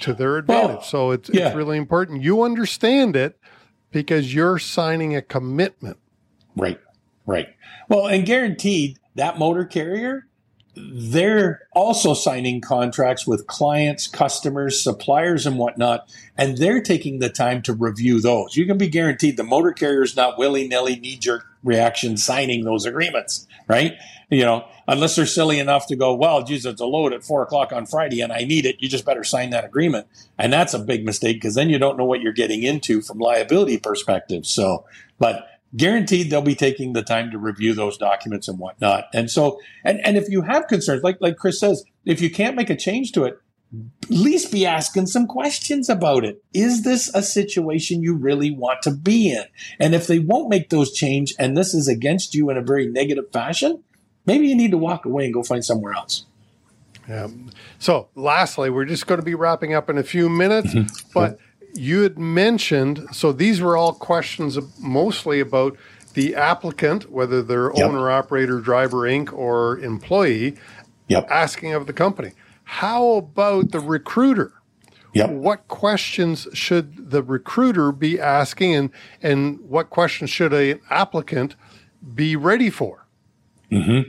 to 0.00 0.12
their 0.12 0.36
advantage. 0.36 0.76
Well, 0.76 0.82
so 0.82 1.10
it's, 1.12 1.30
yeah. 1.32 1.48
it's 1.48 1.56
really 1.56 1.78
important 1.78 2.22
you 2.22 2.42
understand 2.42 3.16
it 3.16 3.38
because 3.90 4.34
you're 4.34 4.58
signing 4.58 5.16
a 5.16 5.22
commitment. 5.22 5.96
Right, 6.56 6.80
right. 7.26 7.48
Well, 7.88 8.06
and 8.06 8.26
guaranteed 8.26 8.98
that 9.14 9.38
motor 9.38 9.64
carrier, 9.64 10.26
they're 10.92 11.66
also 11.72 12.14
signing 12.14 12.60
contracts 12.60 13.26
with 13.26 13.46
clients, 13.46 14.06
customers, 14.06 14.82
suppliers, 14.82 15.46
and 15.46 15.58
whatnot, 15.58 16.08
and 16.36 16.58
they're 16.58 16.82
taking 16.82 17.18
the 17.18 17.28
time 17.28 17.62
to 17.62 17.72
review 17.72 18.20
those. 18.20 18.56
You 18.56 18.66
can 18.66 18.78
be 18.78 18.88
guaranteed 18.88 19.36
the 19.36 19.44
motor 19.44 19.72
carrier 19.72 20.02
is 20.02 20.16
not 20.16 20.38
willy 20.38 20.66
nilly, 20.68 20.96
knee 20.96 21.16
jerk 21.16 21.46
reaction 21.62 22.16
signing 22.16 22.64
those 22.64 22.84
agreements, 22.86 23.46
right? 23.66 23.94
You 24.30 24.44
know, 24.44 24.66
unless 24.86 25.16
they're 25.16 25.26
silly 25.26 25.58
enough 25.58 25.86
to 25.88 25.96
go, 25.96 26.14
well, 26.14 26.42
geez, 26.42 26.66
it's 26.66 26.80
a 26.80 26.86
load 26.86 27.12
at 27.12 27.24
four 27.24 27.42
o'clock 27.42 27.72
on 27.72 27.86
Friday 27.86 28.20
and 28.20 28.32
I 28.32 28.44
need 28.44 28.66
it. 28.66 28.76
You 28.80 28.88
just 28.88 29.04
better 29.04 29.24
sign 29.24 29.50
that 29.50 29.64
agreement. 29.64 30.06
And 30.38 30.52
that's 30.52 30.74
a 30.74 30.78
big 30.78 31.04
mistake 31.04 31.36
because 31.36 31.54
then 31.54 31.70
you 31.70 31.78
don't 31.78 31.96
know 31.96 32.04
what 32.04 32.20
you're 32.20 32.32
getting 32.32 32.62
into 32.62 33.00
from 33.00 33.18
liability 33.18 33.78
perspective. 33.78 34.46
So, 34.46 34.84
but 35.18 35.46
guaranteed 35.76 36.30
they'll 36.30 36.42
be 36.42 36.54
taking 36.54 36.92
the 36.92 37.02
time 37.02 37.30
to 37.30 37.38
review 37.38 37.74
those 37.74 37.98
documents 37.98 38.48
and 38.48 38.58
whatnot. 38.58 39.04
And 39.12 39.30
so, 39.30 39.60
and, 39.84 40.00
and 40.04 40.16
if 40.16 40.28
you 40.28 40.42
have 40.42 40.66
concerns, 40.66 41.02
like, 41.02 41.18
like 41.20 41.36
Chris 41.36 41.60
says, 41.60 41.84
if 42.04 42.20
you 42.20 42.30
can't 42.30 42.56
make 42.56 42.70
a 42.70 42.76
change 42.76 43.12
to 43.12 43.24
it, 43.24 43.38
at 44.04 44.10
least 44.10 44.50
be 44.50 44.64
asking 44.64 45.06
some 45.06 45.26
questions 45.26 45.90
about 45.90 46.24
it. 46.24 46.42
Is 46.54 46.84
this 46.84 47.14
a 47.14 47.22
situation 47.22 48.02
you 48.02 48.14
really 48.14 48.50
want 48.50 48.80
to 48.82 48.90
be 48.90 49.30
in? 49.30 49.44
And 49.78 49.94
if 49.94 50.06
they 50.06 50.18
won't 50.18 50.48
make 50.48 50.70
those 50.70 50.92
change 50.92 51.34
and 51.38 51.56
this 51.56 51.74
is 51.74 51.86
against 51.86 52.34
you 52.34 52.48
in 52.48 52.56
a 52.56 52.62
very 52.62 52.86
negative 52.86 53.30
fashion, 53.30 53.82
maybe 54.24 54.48
you 54.48 54.56
need 54.56 54.70
to 54.70 54.78
walk 54.78 55.04
away 55.04 55.26
and 55.26 55.34
go 55.34 55.42
find 55.42 55.64
somewhere 55.64 55.92
else. 55.92 56.24
Yeah. 57.06 57.28
So, 57.78 58.08
lastly, 58.14 58.70
we're 58.70 58.84
just 58.84 59.06
going 59.06 59.20
to 59.20 59.24
be 59.24 59.34
wrapping 59.34 59.74
up 59.74 59.88
in 59.88 59.98
a 59.98 60.02
few 60.02 60.28
minutes, 60.28 60.74
mm-hmm. 60.74 61.08
but 61.14 61.38
you 61.74 62.02
had 62.02 62.18
mentioned 62.18 63.06
so 63.12 63.32
these 63.32 63.60
were 63.60 63.76
all 63.76 63.92
questions 63.92 64.58
mostly 64.80 65.40
about 65.40 65.76
the 66.14 66.34
applicant, 66.34 67.10
whether 67.12 67.42
they're 67.42 67.70
Yep. 67.74 67.86
owner, 67.86 68.10
operator, 68.10 68.60
driver, 68.60 68.98
Inc., 69.08 69.32
or 69.32 69.78
employee, 69.78 70.56
Yep. 71.08 71.26
asking 71.30 71.74
of 71.74 71.86
the 71.86 71.92
company. 71.92 72.32
How 72.64 73.12
about 73.12 73.70
the 73.70 73.80
recruiter? 73.80 74.52
Yep. 75.14 75.30
What 75.30 75.68
questions 75.68 76.46
should 76.52 77.10
the 77.10 77.22
recruiter 77.22 77.92
be 77.92 78.20
asking, 78.20 78.74
and 78.74 78.90
and 79.22 79.58
what 79.60 79.90
questions 79.90 80.28
should 80.30 80.52
an 80.52 80.80
applicant 80.90 81.56
be 82.14 82.36
ready 82.36 82.68
for? 82.70 83.06
Hmm. 83.70 84.00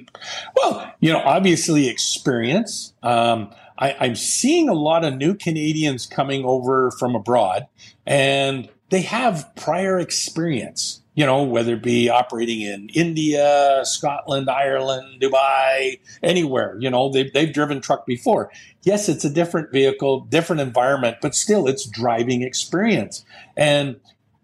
Well, 0.56 0.91
you 1.00 1.12
know, 1.12 1.19
obviously 1.19 1.88
experience. 1.89 2.93
Um, 3.04 3.50
I, 3.80 3.96
I'm 4.00 4.15
seeing 4.15 4.70
a 4.70 4.74
lot 4.74 5.06
of 5.06 5.15
new 5.15 5.34
Canadians 5.34 6.06
coming 6.06 6.44
over 6.46 6.92
from 6.92 7.15
abroad, 7.15 7.68
and 8.06 8.70
they 8.89 9.02
have 9.02 9.50
prior 9.56 10.00
experience. 10.00 11.02
You 11.15 11.26
know, 11.26 11.44
whether 11.44 11.74
it 11.74 11.84
be 11.84 12.10
operating 12.10 12.62
in 12.62 12.89
India, 12.94 13.82
Scotland, 13.84 14.50
Ireland, 14.50 15.22
Dubai, 15.22 16.00
anywhere. 16.24 16.78
You 16.80 16.89
know, 16.89 17.10
they've 17.12 17.32
they've 17.34 17.52
driven 17.52 17.82
truck 17.82 18.06
before. 18.06 18.52
Yes, 18.84 19.10
it's 19.10 19.26
a 19.26 19.30
different 19.30 19.72
vehicle, 19.74 20.22
different 20.22 20.62
environment, 20.62 21.18
but 21.22 21.36
still, 21.36 21.68
it's 21.68 21.86
driving 21.86 22.42
experience. 22.42 23.26
And 23.58 24.00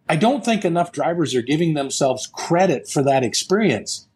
I 0.10 0.18
don't 0.18 0.44
think 0.44 0.66
enough 0.66 0.92
drivers 0.92 1.34
are 1.34 1.42
giving 1.42 1.76
themselves 1.76 2.28
credit 2.28 2.90
for 2.90 3.02
that 3.04 3.24
experience. 3.24 4.08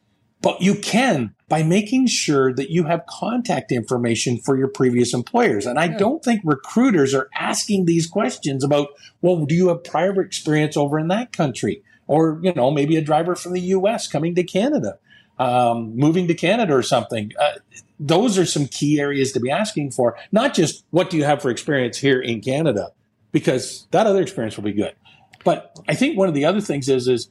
But 0.41 0.61
you 0.61 0.75
can 0.75 1.35
by 1.49 1.63
making 1.63 2.07
sure 2.07 2.53
that 2.53 2.69
you 2.69 2.85
have 2.85 3.05
contact 3.07 3.71
information 3.71 4.37
for 4.37 4.57
your 4.57 4.69
previous 4.69 5.13
employers. 5.13 5.65
And 5.65 5.77
I 5.77 5.87
don't 5.87 6.23
think 6.23 6.41
recruiters 6.45 7.13
are 7.13 7.29
asking 7.35 7.85
these 7.85 8.07
questions 8.07 8.63
about, 8.63 8.89
well, 9.21 9.45
do 9.45 9.55
you 9.55 9.67
have 9.67 9.83
prior 9.83 10.21
experience 10.21 10.77
over 10.77 10.97
in 10.97 11.09
that 11.09 11.33
country? 11.33 11.83
Or, 12.07 12.39
you 12.41 12.53
know, 12.53 12.71
maybe 12.71 12.95
a 12.95 13.01
driver 13.01 13.35
from 13.35 13.53
the 13.53 13.61
US 13.61 14.07
coming 14.07 14.35
to 14.35 14.43
Canada, 14.43 14.97
um, 15.39 15.95
moving 15.97 16.27
to 16.27 16.33
Canada 16.33 16.73
or 16.73 16.83
something. 16.83 17.31
Uh, 17.39 17.53
those 17.99 18.37
are 18.37 18.45
some 18.45 18.67
key 18.67 18.99
areas 18.99 19.33
to 19.33 19.39
be 19.39 19.51
asking 19.51 19.91
for, 19.91 20.17
not 20.31 20.53
just 20.53 20.85
what 20.91 21.09
do 21.09 21.17
you 21.17 21.25
have 21.25 21.41
for 21.41 21.49
experience 21.49 21.97
here 21.97 22.21
in 22.21 22.39
Canada, 22.39 22.91
because 23.31 23.87
that 23.91 24.07
other 24.07 24.21
experience 24.21 24.55
will 24.55 24.63
be 24.63 24.71
good. 24.71 24.95
But 25.43 25.77
I 25.87 25.95
think 25.95 26.17
one 26.17 26.29
of 26.29 26.33
the 26.33 26.45
other 26.45 26.61
things 26.61 26.87
is, 26.87 27.07
is 27.07 27.29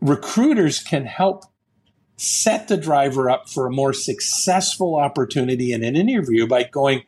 recruiters 0.00 0.80
can 0.80 1.04
help 1.04 1.44
set 2.20 2.68
the 2.68 2.76
driver 2.76 3.30
up 3.30 3.48
for 3.48 3.66
a 3.66 3.72
more 3.72 3.94
successful 3.94 4.96
opportunity 4.96 5.72
in 5.72 5.82
an 5.82 5.96
interview 5.96 6.46
by 6.46 6.64
going, 6.64 7.02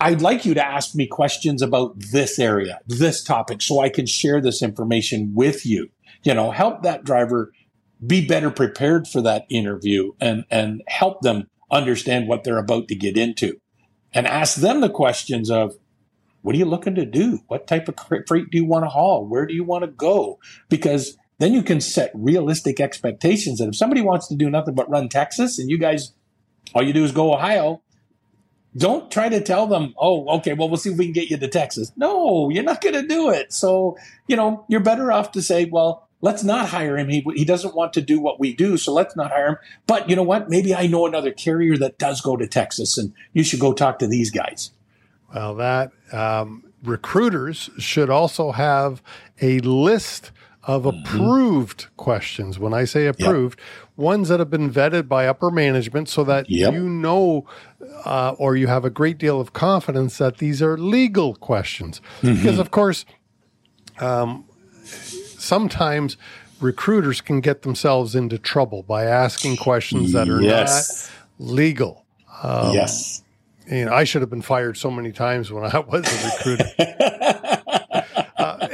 I'd 0.00 0.22
like 0.22 0.44
you 0.44 0.54
to 0.54 0.66
ask 0.66 0.92
me 0.96 1.06
questions 1.06 1.62
about 1.62 1.96
this 1.96 2.40
area, 2.40 2.80
this 2.88 3.22
topic, 3.22 3.62
so 3.62 3.80
I 3.80 3.88
can 3.88 4.06
share 4.06 4.40
this 4.40 4.60
information 4.60 5.34
with 5.36 5.64
you. 5.64 5.90
You 6.24 6.34
know, 6.34 6.50
help 6.50 6.82
that 6.82 7.04
driver 7.04 7.52
be 8.04 8.26
better 8.26 8.50
prepared 8.50 9.06
for 9.06 9.22
that 9.22 9.46
interview 9.50 10.10
and, 10.20 10.44
and 10.50 10.82
help 10.88 11.20
them 11.22 11.48
understand 11.70 12.26
what 12.26 12.42
they're 12.42 12.58
about 12.58 12.88
to 12.88 12.96
get 12.96 13.16
into. 13.16 13.60
And 14.12 14.26
ask 14.26 14.56
them 14.56 14.80
the 14.80 14.90
questions 14.90 15.48
of, 15.48 15.76
what 16.42 16.56
are 16.56 16.58
you 16.58 16.64
looking 16.64 16.96
to 16.96 17.06
do? 17.06 17.38
What 17.46 17.68
type 17.68 17.88
of 17.88 17.94
freight 18.26 18.50
do 18.50 18.58
you 18.58 18.64
want 18.64 18.84
to 18.84 18.88
haul? 18.88 19.26
Where 19.26 19.46
do 19.46 19.54
you 19.54 19.62
want 19.62 19.84
to 19.84 19.90
go? 19.90 20.40
Because 20.68 21.16
then 21.38 21.52
you 21.52 21.62
can 21.62 21.80
set 21.80 22.10
realistic 22.14 22.80
expectations. 22.80 23.58
that 23.58 23.68
if 23.68 23.76
somebody 23.76 24.00
wants 24.00 24.28
to 24.28 24.36
do 24.36 24.50
nothing 24.50 24.74
but 24.74 24.90
run 24.90 25.08
Texas 25.08 25.58
and 25.58 25.70
you 25.70 25.78
guys, 25.78 26.12
all 26.74 26.82
you 26.82 26.92
do 26.92 27.04
is 27.04 27.12
go 27.12 27.32
Ohio, 27.32 27.80
don't 28.76 29.10
try 29.10 29.28
to 29.28 29.40
tell 29.40 29.66
them, 29.66 29.94
oh, 29.98 30.28
okay, 30.38 30.52
well, 30.52 30.68
we'll 30.68 30.76
see 30.76 30.90
if 30.90 30.98
we 30.98 31.06
can 31.06 31.12
get 31.12 31.30
you 31.30 31.36
to 31.36 31.48
Texas. 31.48 31.92
No, 31.96 32.50
you're 32.50 32.64
not 32.64 32.80
going 32.80 32.94
to 32.94 33.06
do 33.06 33.30
it. 33.30 33.52
So, 33.52 33.96
you 34.26 34.36
know, 34.36 34.64
you're 34.68 34.80
better 34.80 35.10
off 35.10 35.32
to 35.32 35.42
say, 35.42 35.64
well, 35.64 36.08
let's 36.20 36.44
not 36.44 36.68
hire 36.68 36.98
him. 36.98 37.08
He, 37.08 37.24
he 37.34 37.44
doesn't 37.44 37.74
want 37.74 37.92
to 37.94 38.00
do 38.00 38.20
what 38.20 38.38
we 38.38 38.54
do, 38.54 38.76
so 38.76 38.92
let's 38.92 39.16
not 39.16 39.30
hire 39.30 39.48
him. 39.48 39.56
But 39.86 40.10
you 40.10 40.16
know 40.16 40.22
what? 40.22 40.50
Maybe 40.50 40.74
I 40.74 40.86
know 40.86 41.06
another 41.06 41.32
carrier 41.32 41.76
that 41.78 41.98
does 41.98 42.20
go 42.20 42.36
to 42.36 42.46
Texas, 42.46 42.98
and 42.98 43.12
you 43.32 43.42
should 43.42 43.60
go 43.60 43.72
talk 43.72 43.98
to 44.00 44.06
these 44.06 44.30
guys. 44.30 44.70
Well, 45.34 45.54
that 45.56 45.92
um, 46.12 46.64
recruiters 46.82 47.70
should 47.78 48.10
also 48.10 48.52
have 48.52 49.02
a 49.40 49.60
list 49.60 50.30
of 50.68 50.84
approved 50.86 51.86
questions. 51.96 52.58
When 52.58 52.72
I 52.74 52.84
say 52.84 53.06
approved, 53.06 53.58
ones 53.96 54.28
that 54.28 54.38
have 54.38 54.50
been 54.50 54.70
vetted 54.70 55.08
by 55.08 55.26
upper 55.26 55.50
management 55.50 56.08
so 56.08 56.22
that 56.24 56.48
Yep. 56.48 56.74
you 56.74 56.88
know 56.88 57.46
uh, 58.04 58.34
or 58.38 58.54
you 58.54 58.66
have 58.68 58.84
a 58.84 58.90
great 58.90 59.18
deal 59.18 59.40
of 59.40 59.52
confidence 59.52 60.18
that 60.18 60.36
these 60.38 60.60
are 60.62 60.76
legal 60.78 61.34
questions. 61.34 62.00
Because, 62.22 62.58
of 62.58 62.70
course, 62.70 63.04
um, 63.98 64.44
sometimes 65.38 66.16
recruiters 66.60 67.20
can 67.20 67.40
get 67.40 67.62
themselves 67.62 68.14
into 68.14 68.38
trouble 68.38 68.82
by 68.82 69.04
asking 69.04 69.56
questions 69.56 70.12
that 70.12 70.28
are 70.28 70.42
Yes. 70.42 71.10
not 71.38 71.48
legal. 71.48 72.04
yes. 72.44 73.22
you 73.70 73.84
know, 73.86 73.92
I 73.92 74.04
should 74.04 74.20
have 74.22 74.30
been 74.30 74.42
fired 74.42 74.76
so 74.76 74.90
many 74.90 75.12
times 75.12 75.50
when 75.50 75.64
I 75.64 75.78
was 75.88 76.04
a 76.06 76.26
recruiter. 76.26 77.77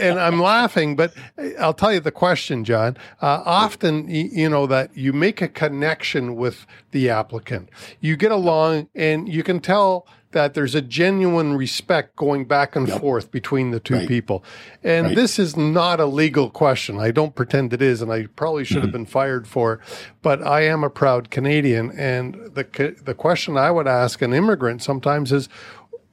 uh, 0.05 0.11
and 0.11 0.21
I'm 0.21 0.41
laughing, 0.41 0.97
but 0.97 1.15
I'll 1.59 1.75
tell 1.75 1.93
you 1.93 2.01
the 2.01 2.11
question, 2.13 2.65
John. 2.65 2.97
Uh, 3.23 3.43
often, 3.45 4.09
you 4.09 4.49
know, 4.49 4.67
that 4.67 4.97
you 4.97 5.13
make 5.13 5.41
a 5.43 5.49
connection 5.49 6.37
with 6.37 6.67
the 6.91 7.11
applicant. 7.11 7.69
You 8.01 8.17
get 8.17 8.33
along 8.33 8.89
and 8.95 9.29
you 9.29 9.43
can 9.43 9.61
tell 9.61 10.07
that 10.33 10.55
there's 10.55 10.75
a 10.75 10.83
genuine 10.83 11.55
respect 11.57 12.17
going 12.17 12.45
back 12.45 12.75
and 12.75 12.91
forth 12.91 13.31
between 13.31 13.71
the 13.71 13.79
two 13.79 13.95
Right. 13.95 14.09
people. 14.09 14.43
And 14.83 15.07
Right. 15.07 15.15
this 15.15 15.39
is 15.39 15.57
not 15.57 16.01
a 16.01 16.07
legal 16.07 16.51
question. 16.51 16.99
I 16.99 17.13
don't 17.13 17.37
pretend 17.37 17.73
it 17.73 17.81
is, 17.81 18.03
and 18.03 18.11
I 18.13 18.27
probably 18.35 18.65
should 18.65 18.79
have 18.79 18.87
Mm-hmm. 18.87 18.91
been 18.93 19.07
fired 19.07 19.47
for. 19.47 19.79
But 20.23 20.45
I 20.45 20.63
am 20.63 20.83
a 20.83 20.91
proud 20.91 21.31
Canadian, 21.31 21.93
and 21.93 22.35
the 22.53 22.97
the 23.05 23.15
question 23.15 23.57
I 23.57 23.71
would 23.71 23.87
ask 23.87 24.23
an 24.23 24.33
immigrant 24.35 24.83
sometimes 24.83 25.31
is, 25.31 25.49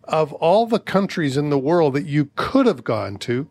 of 0.03 0.33
all 0.33 0.67
the 0.67 0.79
countries 0.79 1.35
in 1.35 1.49
the 1.49 1.57
world 1.57 1.93
that 1.95 2.05
you 2.05 2.29
could 2.35 2.67
have 2.67 2.83
gone 2.83 3.17
to, 3.17 3.47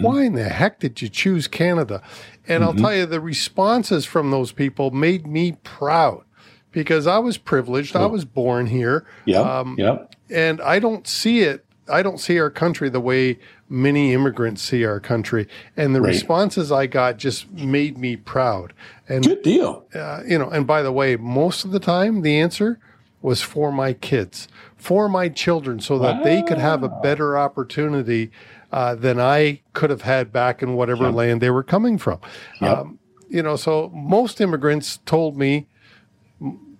why 0.00 0.22
in 0.24 0.34
the 0.34 0.48
heck 0.48 0.80
did 0.80 1.02
you 1.02 1.08
choose 1.08 1.46
Canada? 1.46 2.02
And 2.48 2.64
I'll 2.64 2.74
tell 2.74 2.94
you, 2.94 3.06
the 3.06 3.20
responses 3.20 4.04
from 4.04 4.30
those 4.30 4.52
people 4.52 4.90
made 4.90 5.26
me 5.26 5.52
proud 5.62 6.24
because 6.72 7.06
I 7.06 7.18
was 7.18 7.38
privileged. 7.38 7.94
I 7.94 8.06
was 8.06 8.24
born 8.24 8.66
here. 8.66 9.06
Yep. 9.26 9.44
Um, 9.46 9.76
yep. 9.78 10.14
and 10.30 10.60
I 10.60 10.78
don't 10.78 11.06
see 11.06 11.40
it. 11.40 11.64
I 11.88 12.02
don't 12.02 12.18
see 12.18 12.38
our 12.38 12.50
country 12.50 12.88
the 12.88 13.00
way 13.00 13.38
many 13.68 14.12
immigrants 14.12 14.62
see 14.62 14.84
our 14.84 15.00
country. 15.00 15.46
And 15.76 15.94
the 15.94 16.00
Right. 16.00 16.08
responses 16.10 16.70
I 16.72 16.86
got 16.86 17.18
just 17.18 17.50
made 17.52 17.98
me 17.98 18.16
proud. 18.16 18.72
And 19.08 19.24
Good 19.26 19.42
deal. 19.42 19.84
uh, 19.94 20.20
you 20.26 20.38
know, 20.38 20.48
and 20.48 20.66
by 20.66 20.82
the 20.82 20.92
way, 20.92 21.16
most 21.16 21.64
of 21.64 21.70
the 21.72 21.80
time 21.80 22.22
the 22.22 22.38
answer 22.38 22.78
was 23.20 23.40
for 23.40 23.70
my 23.72 23.92
kids, 23.92 24.48
for 24.76 25.08
my 25.08 25.28
children, 25.28 25.80
so 25.80 25.98
that 25.98 26.24
they 26.24 26.42
could 26.42 26.58
have 26.58 26.82
a 26.82 26.88
better 26.88 27.36
opportunity 27.38 28.30
uh, 28.72 28.94
than 28.94 29.20
I 29.20 29.60
could 29.74 29.90
have 29.90 30.02
had 30.02 30.32
back 30.32 30.62
in 30.62 30.74
whatever 30.74 31.10
land 31.12 31.40
they 31.40 31.50
were 31.50 31.62
coming 31.62 31.98
from. 31.98 32.18
Yep. 32.60 32.78
Um, 32.78 32.98
you 33.28 33.42
know, 33.42 33.56
so 33.56 33.90
most 33.94 34.40
immigrants 34.40 34.98
told 35.04 35.36
me 35.36 35.68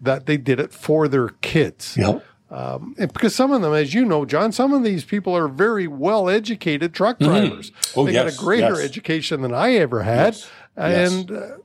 that 0.01 0.27
they 0.27 0.37
did 0.37 0.59
it 0.59 0.73
for 0.73 1.07
their 1.07 1.29
kids. 1.29 1.97
Yep. 1.97 2.25
Um, 2.51 2.95
and 2.99 3.11
because 3.13 3.35
some 3.35 3.51
of 3.53 3.63
them, 3.63 3.73
as 3.73 3.95
you 3.95 4.05
know, 4.05 4.27
John, 4.27 4.53
some 4.53 4.75
of 4.75 4.85
these 4.85 5.05
people 5.05 5.35
are 5.35 5.49
very 5.49 5.87
well 5.87 6.29
educated 6.29 6.93
truck 6.93 7.19
drivers. 7.19 7.73
Oh, 7.97 8.05
they 8.05 8.13
got 8.13 8.27
a 8.27 8.37
greater 8.37 8.75
yes. 8.75 8.85
education 8.85 9.41
than 9.41 9.55
I 9.55 9.75
ever 9.77 10.03
had. 10.03 10.35
Yes, 10.35 10.51
yes. 10.77 11.13
And 11.13 11.31
uh, 11.31 11.57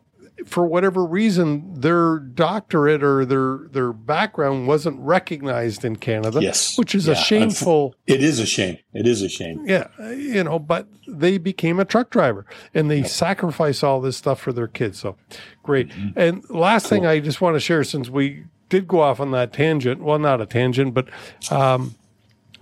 for 0.46 0.66
whatever 0.66 1.04
reason, 1.06 1.80
their 1.82 2.20
doctorate 2.20 3.04
or 3.04 3.26
their 3.26 3.68
their 3.72 3.92
background 3.94 4.68
wasn't 4.68 5.00
recognized 5.00 5.84
in 5.84 5.96
Canada. 5.96 6.42
Yes. 6.42 6.78
which 6.78 6.94
is 6.96 7.08
Yeah, 7.08 7.14
a 7.14 7.16
shameful. 7.16 7.96
It 8.06 8.24
is 8.24 8.40
a 8.40 8.46
shame. 8.46 8.78
It 8.94 9.08
is 9.08 9.22
a 9.22 9.30
shame. 9.30 9.64
Yeah, 9.66 9.88
you 10.12 10.44
know, 10.44 10.60
but 10.60 10.88
they 11.08 11.38
became 11.38 11.80
a 11.80 11.86
truck 11.86 12.10
driver 12.10 12.46
and 12.74 12.90
they 12.92 13.04
sacrifice 13.04 13.84
all 13.84 14.00
this 14.02 14.18
stuff 14.18 14.40
for 14.40 14.54
their 14.54 14.68
kids. 14.68 15.00
So 15.00 15.16
great. 15.64 15.90
Mm-hmm. 15.90 16.20
And 16.20 16.50
last 16.50 16.88
thing 16.88 17.06
I 17.06 17.20
just 17.20 17.42
want 17.42 17.56
to 17.56 17.60
share 17.60 17.84
since 17.84 18.10
we 18.10 18.44
did 18.70 18.88
go 18.88 19.02
off 19.02 19.20
on 19.20 19.32
that 19.32 19.54
tangent, 19.54 20.02
well, 20.04 20.20
not 20.20 20.42
a 20.42 20.46
tangent, 20.46 20.94
but 20.94 21.08
um, 21.52 21.96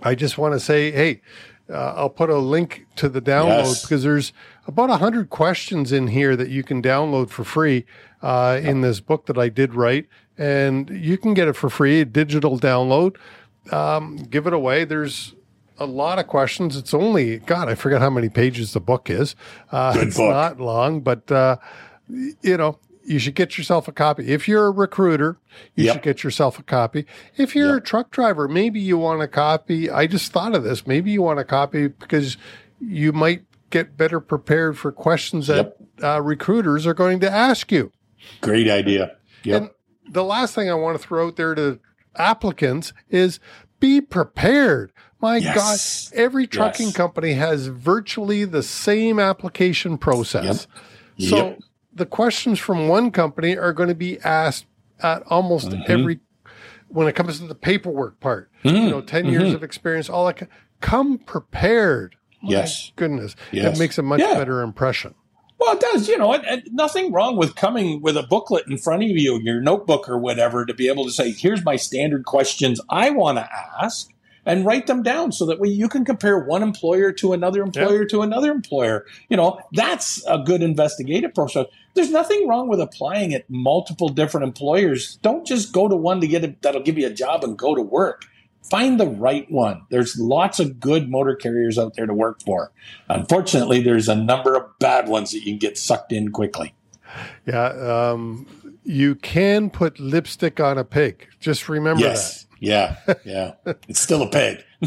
I 0.02 0.14
just 0.14 0.38
want 0.38 0.54
to 0.54 0.60
say, 0.60 0.90
hey, 0.92 1.20
uh, 1.68 1.94
I'll 1.96 2.10
put 2.10 2.30
a 2.30 2.38
link 2.38 2.86
to 2.96 3.08
the 3.08 3.20
download 3.20 3.64
Yes. 3.64 3.82
because 3.82 4.04
there's 4.04 4.32
about 4.66 4.88
100 4.88 5.30
questions 5.30 5.92
in 5.92 6.08
here 6.08 6.36
that 6.36 6.48
you 6.48 6.62
can 6.62 6.82
download 6.82 7.30
for 7.30 7.44
free 7.44 7.84
uh, 8.22 8.60
in 8.62 8.80
this 8.80 9.00
book 9.00 9.26
that 9.26 9.38
I 9.38 9.48
did 9.48 9.74
write. 9.74 10.06
And 10.38 10.90
you 10.90 11.16
can 11.18 11.34
get 11.34 11.48
it 11.48 11.54
for 11.54 11.70
free, 11.70 12.00
a 12.00 12.04
digital 12.04 12.58
download. 12.58 13.16
Um, 13.72 14.16
give 14.16 14.46
it 14.46 14.52
away. 14.52 14.84
There's 14.84 15.34
a 15.78 15.86
lot 15.86 16.18
of 16.18 16.26
questions. 16.26 16.76
It's 16.76 16.94
only, 16.94 17.38
God, 17.38 17.68
I 17.68 17.74
forget 17.74 18.00
how 18.00 18.10
many 18.10 18.28
pages 18.28 18.72
the 18.72 18.80
book 18.80 19.08
is. 19.10 19.34
Uh, 19.72 19.92
Good 19.94 20.08
it's 20.08 20.16
book. 20.16 20.30
not 20.30 20.60
long, 20.60 21.00
but, 21.00 21.30
uh, 21.30 21.56
you 22.08 22.56
know, 22.56 22.78
you 23.04 23.18
should 23.20 23.34
get 23.36 23.56
yourself 23.56 23.86
a 23.86 23.92
copy. 23.92 24.28
If 24.32 24.48
you're 24.48 24.66
a 24.66 24.70
recruiter, 24.70 25.38
you 25.76 25.84
Yep. 25.84 25.94
should 25.94 26.02
get 26.02 26.24
yourself 26.24 26.58
a 26.58 26.62
copy. 26.64 27.06
If 27.36 27.54
you're 27.54 27.76
a 27.76 27.80
truck 27.80 28.10
driver, 28.10 28.48
maybe 28.48 28.80
you 28.80 28.98
want 28.98 29.22
a 29.22 29.28
copy. 29.28 29.88
I 29.88 30.06
just 30.08 30.32
thought 30.32 30.54
of 30.56 30.64
this. 30.64 30.86
Maybe 30.88 31.12
you 31.12 31.22
want 31.22 31.38
a 31.38 31.44
copy 31.44 31.86
because 31.86 32.36
you 32.80 33.12
might 33.12 33.42
get 33.76 33.96
better 33.96 34.20
prepared 34.20 34.78
for 34.78 34.90
questions 34.90 35.46
that 35.48 35.76
uh, 36.02 36.20
recruiters 36.22 36.86
are 36.86 36.94
going 36.94 37.20
to 37.20 37.30
ask 37.30 37.70
you. 37.70 37.92
Great 38.40 38.68
idea. 38.68 39.16
Yep. 39.44 39.62
And 39.62 39.70
the 40.14 40.24
last 40.24 40.54
thing 40.54 40.70
I 40.70 40.74
want 40.74 41.00
to 41.00 41.06
throw 41.06 41.26
out 41.26 41.36
there 41.36 41.54
to 41.54 41.78
applicants 42.16 42.92
is 43.10 43.38
be 43.80 44.00
prepared. 44.00 44.92
My 45.20 45.36
Yes. 45.36 46.10
God, 46.10 46.18
every 46.18 46.46
trucking 46.46 46.86
Yes. 46.86 46.96
company 46.96 47.32
has 47.34 47.66
virtually 47.66 48.44
the 48.44 48.62
same 48.62 49.18
application 49.18 49.98
process. 49.98 50.66
So 51.18 51.36
Yep. 51.36 51.58
the 51.94 52.06
questions 52.06 52.58
from 52.58 52.88
one 52.88 53.10
company 53.10 53.56
are 53.56 53.72
going 53.72 53.88
to 53.90 53.94
be 53.94 54.18
asked 54.20 54.66
at 55.02 55.22
almost 55.26 55.68
Mm-hmm. 55.70 55.92
every 55.92 56.20
when 56.88 57.08
it 57.08 57.14
comes 57.14 57.40
to 57.40 57.46
the 57.46 57.54
paperwork 57.54 58.20
part. 58.20 58.50
Mm-hmm. 58.64 58.76
You 58.76 58.90
know, 58.90 59.00
10 59.02 59.26
years 59.26 59.52
of 59.52 59.62
experience, 59.62 60.08
all 60.08 60.24
that. 60.26 60.48
Come 60.80 61.18
prepared. 61.18 62.16
Yes. 62.50 62.92
Goodness. 62.96 63.36
Yes. 63.52 63.76
It 63.76 63.78
makes 63.78 63.98
a 63.98 64.02
much 64.02 64.20
Yeah. 64.20 64.34
better 64.34 64.62
impression. 64.62 65.14
Well, 65.58 65.74
it 65.74 65.80
does. 65.80 66.08
You 66.08 66.18
know, 66.18 66.32
and, 66.34 66.44
and 66.44 66.62
nothing 66.72 67.12
wrong 67.12 67.36
with 67.36 67.54
coming 67.56 68.02
with 68.02 68.16
a 68.16 68.22
booklet 68.24 68.64
in 68.68 68.76
front 68.76 69.02
of 69.02 69.08
you, 69.08 69.40
your 69.42 69.60
notebook 69.60 70.08
or 70.08 70.18
whatever, 70.18 70.66
to 70.66 70.74
be 70.74 70.88
able 70.88 71.04
to 71.06 71.10
say, 71.10 71.30
"Here's 71.32 71.64
my 71.64 71.76
standard 71.76 72.24
questions 72.26 72.80
I 72.90 73.08
want 73.10 73.38
to 73.38 73.48
ask," 73.80 74.10
and 74.44 74.66
write 74.66 74.86
them 74.86 75.02
down 75.02 75.32
so 75.32 75.46
that 75.46 75.58
way 75.58 75.68
you 75.68 75.88
can 75.88 76.04
compare 76.04 76.38
one 76.38 76.62
employer 76.62 77.10
to 77.12 77.32
another 77.32 77.62
employer 77.62 78.04
to 78.04 78.20
another 78.20 78.52
employer. 78.52 79.06
You 79.30 79.38
know, 79.38 79.58
that's 79.72 80.22
a 80.28 80.38
good 80.38 80.62
investigative 80.62 81.32
process. 81.34 81.66
There's 81.94 82.10
nothing 82.10 82.46
wrong 82.46 82.68
with 82.68 82.80
applying 82.80 83.32
at 83.32 83.48
multiple 83.48 84.10
different 84.10 84.44
employers. 84.46 85.18
Don't 85.22 85.46
just 85.46 85.72
go 85.72 85.88
to 85.88 85.96
one 85.96 86.20
to 86.20 86.26
get 86.26 86.44
it 86.44 86.60
that'll 86.60 86.82
give 86.82 86.98
you 86.98 87.06
a 87.06 87.10
job 87.10 87.42
and 87.44 87.56
go 87.56 87.74
to 87.74 87.80
work. 87.82 88.26
Find 88.70 88.98
the 88.98 89.06
right 89.06 89.50
one. 89.50 89.82
There's 89.90 90.18
lots 90.18 90.58
of 90.60 90.80
good 90.80 91.08
motor 91.10 91.34
carriers 91.36 91.78
out 91.78 91.94
there 91.94 92.06
to 92.06 92.14
work 92.14 92.42
for. 92.42 92.72
Unfortunately, 93.08 93.80
there's 93.82 94.08
a 94.08 94.16
number 94.16 94.54
of 94.56 94.78
bad 94.78 95.08
ones 95.08 95.30
that 95.32 95.38
you 95.40 95.52
can 95.52 95.58
get 95.58 95.78
sucked 95.78 96.12
in 96.12 96.32
quickly. 96.32 96.74
Yeah. 97.46 97.66
Um, 98.10 98.46
you 98.84 99.14
can 99.14 99.70
put 99.70 99.98
lipstick 100.00 100.58
on 100.60 100.78
a 100.78 100.84
pig. 100.84 101.28
Just 101.40 101.68
remember 101.68 102.02
Yes. 102.02 102.46
Yeah. 102.60 102.96
Yeah. 103.24 103.52
it's 103.88 104.00
still 104.00 104.22
a 104.22 104.30
pig. 104.30 104.64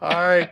All 0.00 0.10
right. 0.26 0.50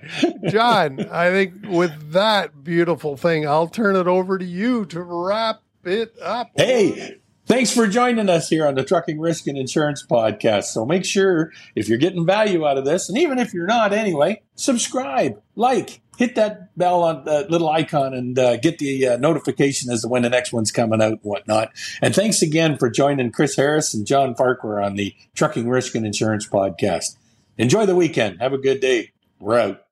John, 0.49 1.01
I 1.11 1.31
think 1.31 1.55
with 1.69 2.13
that 2.13 2.65
beautiful 2.65 3.17
thing, 3.17 3.47
I'll 3.47 3.69
turn 3.69 3.97
it 3.97 4.07
over 4.07 4.39
to 4.39 4.45
you 4.45 4.85
to 4.87 5.01
wrap 5.03 5.61
it 5.85 6.15
up. 6.21 6.51
Hey, 6.57 7.19
thanks 7.47 7.73
for 7.73 7.87
joining 7.87 8.29
us 8.29 8.49
here 8.49 8.67
on 8.67 8.75
the 8.75 8.85
Trucking 8.85 9.21
Risk 9.21 9.47
and 9.47 9.59
Insurance 9.59 10.05
Podcast. 10.05 10.65
So 10.65 10.85
make 10.85 11.05
sure 11.05 11.53
if 11.75 11.89
you're 11.89 11.99
getting 11.99 12.27
value 12.27 12.67
out 12.67 12.79
of 12.79 12.85
this, 12.85 13.09
and 13.09 13.19
even 13.19 13.39
if 13.39 13.55
you're 13.55 13.67
not 13.67 13.93
anyway, 13.93 14.43
subscribe, 14.55 15.41
like, 15.57 16.01
hit 16.17 16.37
that 16.37 16.77
bell 16.77 17.03
on 17.03 17.25
the 17.25 17.47
little 17.49 17.69
icon 17.69 18.15
and 18.15 18.39
uh, 18.39 18.57
get 18.57 18.79
the 18.79 19.09
uh, 19.09 19.17
notification 19.17 19.91
as 19.91 20.03
to 20.03 20.09
when 20.09 20.23
the 20.23 20.31
next 20.31 20.53
one's 20.53 20.71
coming 20.71 21.03
out 21.03 21.13
and 21.13 21.21
whatnot. 21.23 21.73
And 22.01 22.15
thanks 22.15 22.43
again 22.43 22.79
for 22.79 22.89
joining 22.89 23.33
Chris 23.33 23.57
Harris 23.57 23.95
and 23.95 24.07
John 24.07 24.35
Farquhar 24.35 24.81
on 24.81 24.95
the 24.95 25.15
Trucking 25.35 25.69
Risk 25.69 25.95
and 25.95 26.07
Insurance 26.07 26.49
Podcast. 26.49 27.17
Enjoy 27.59 27.87
the 27.87 27.97
weekend. 27.97 28.41
Have 28.41 28.53
a 28.53 28.59
good 28.59 28.81
day. 28.81 29.13
We're 29.41 29.59
out. 29.59 29.84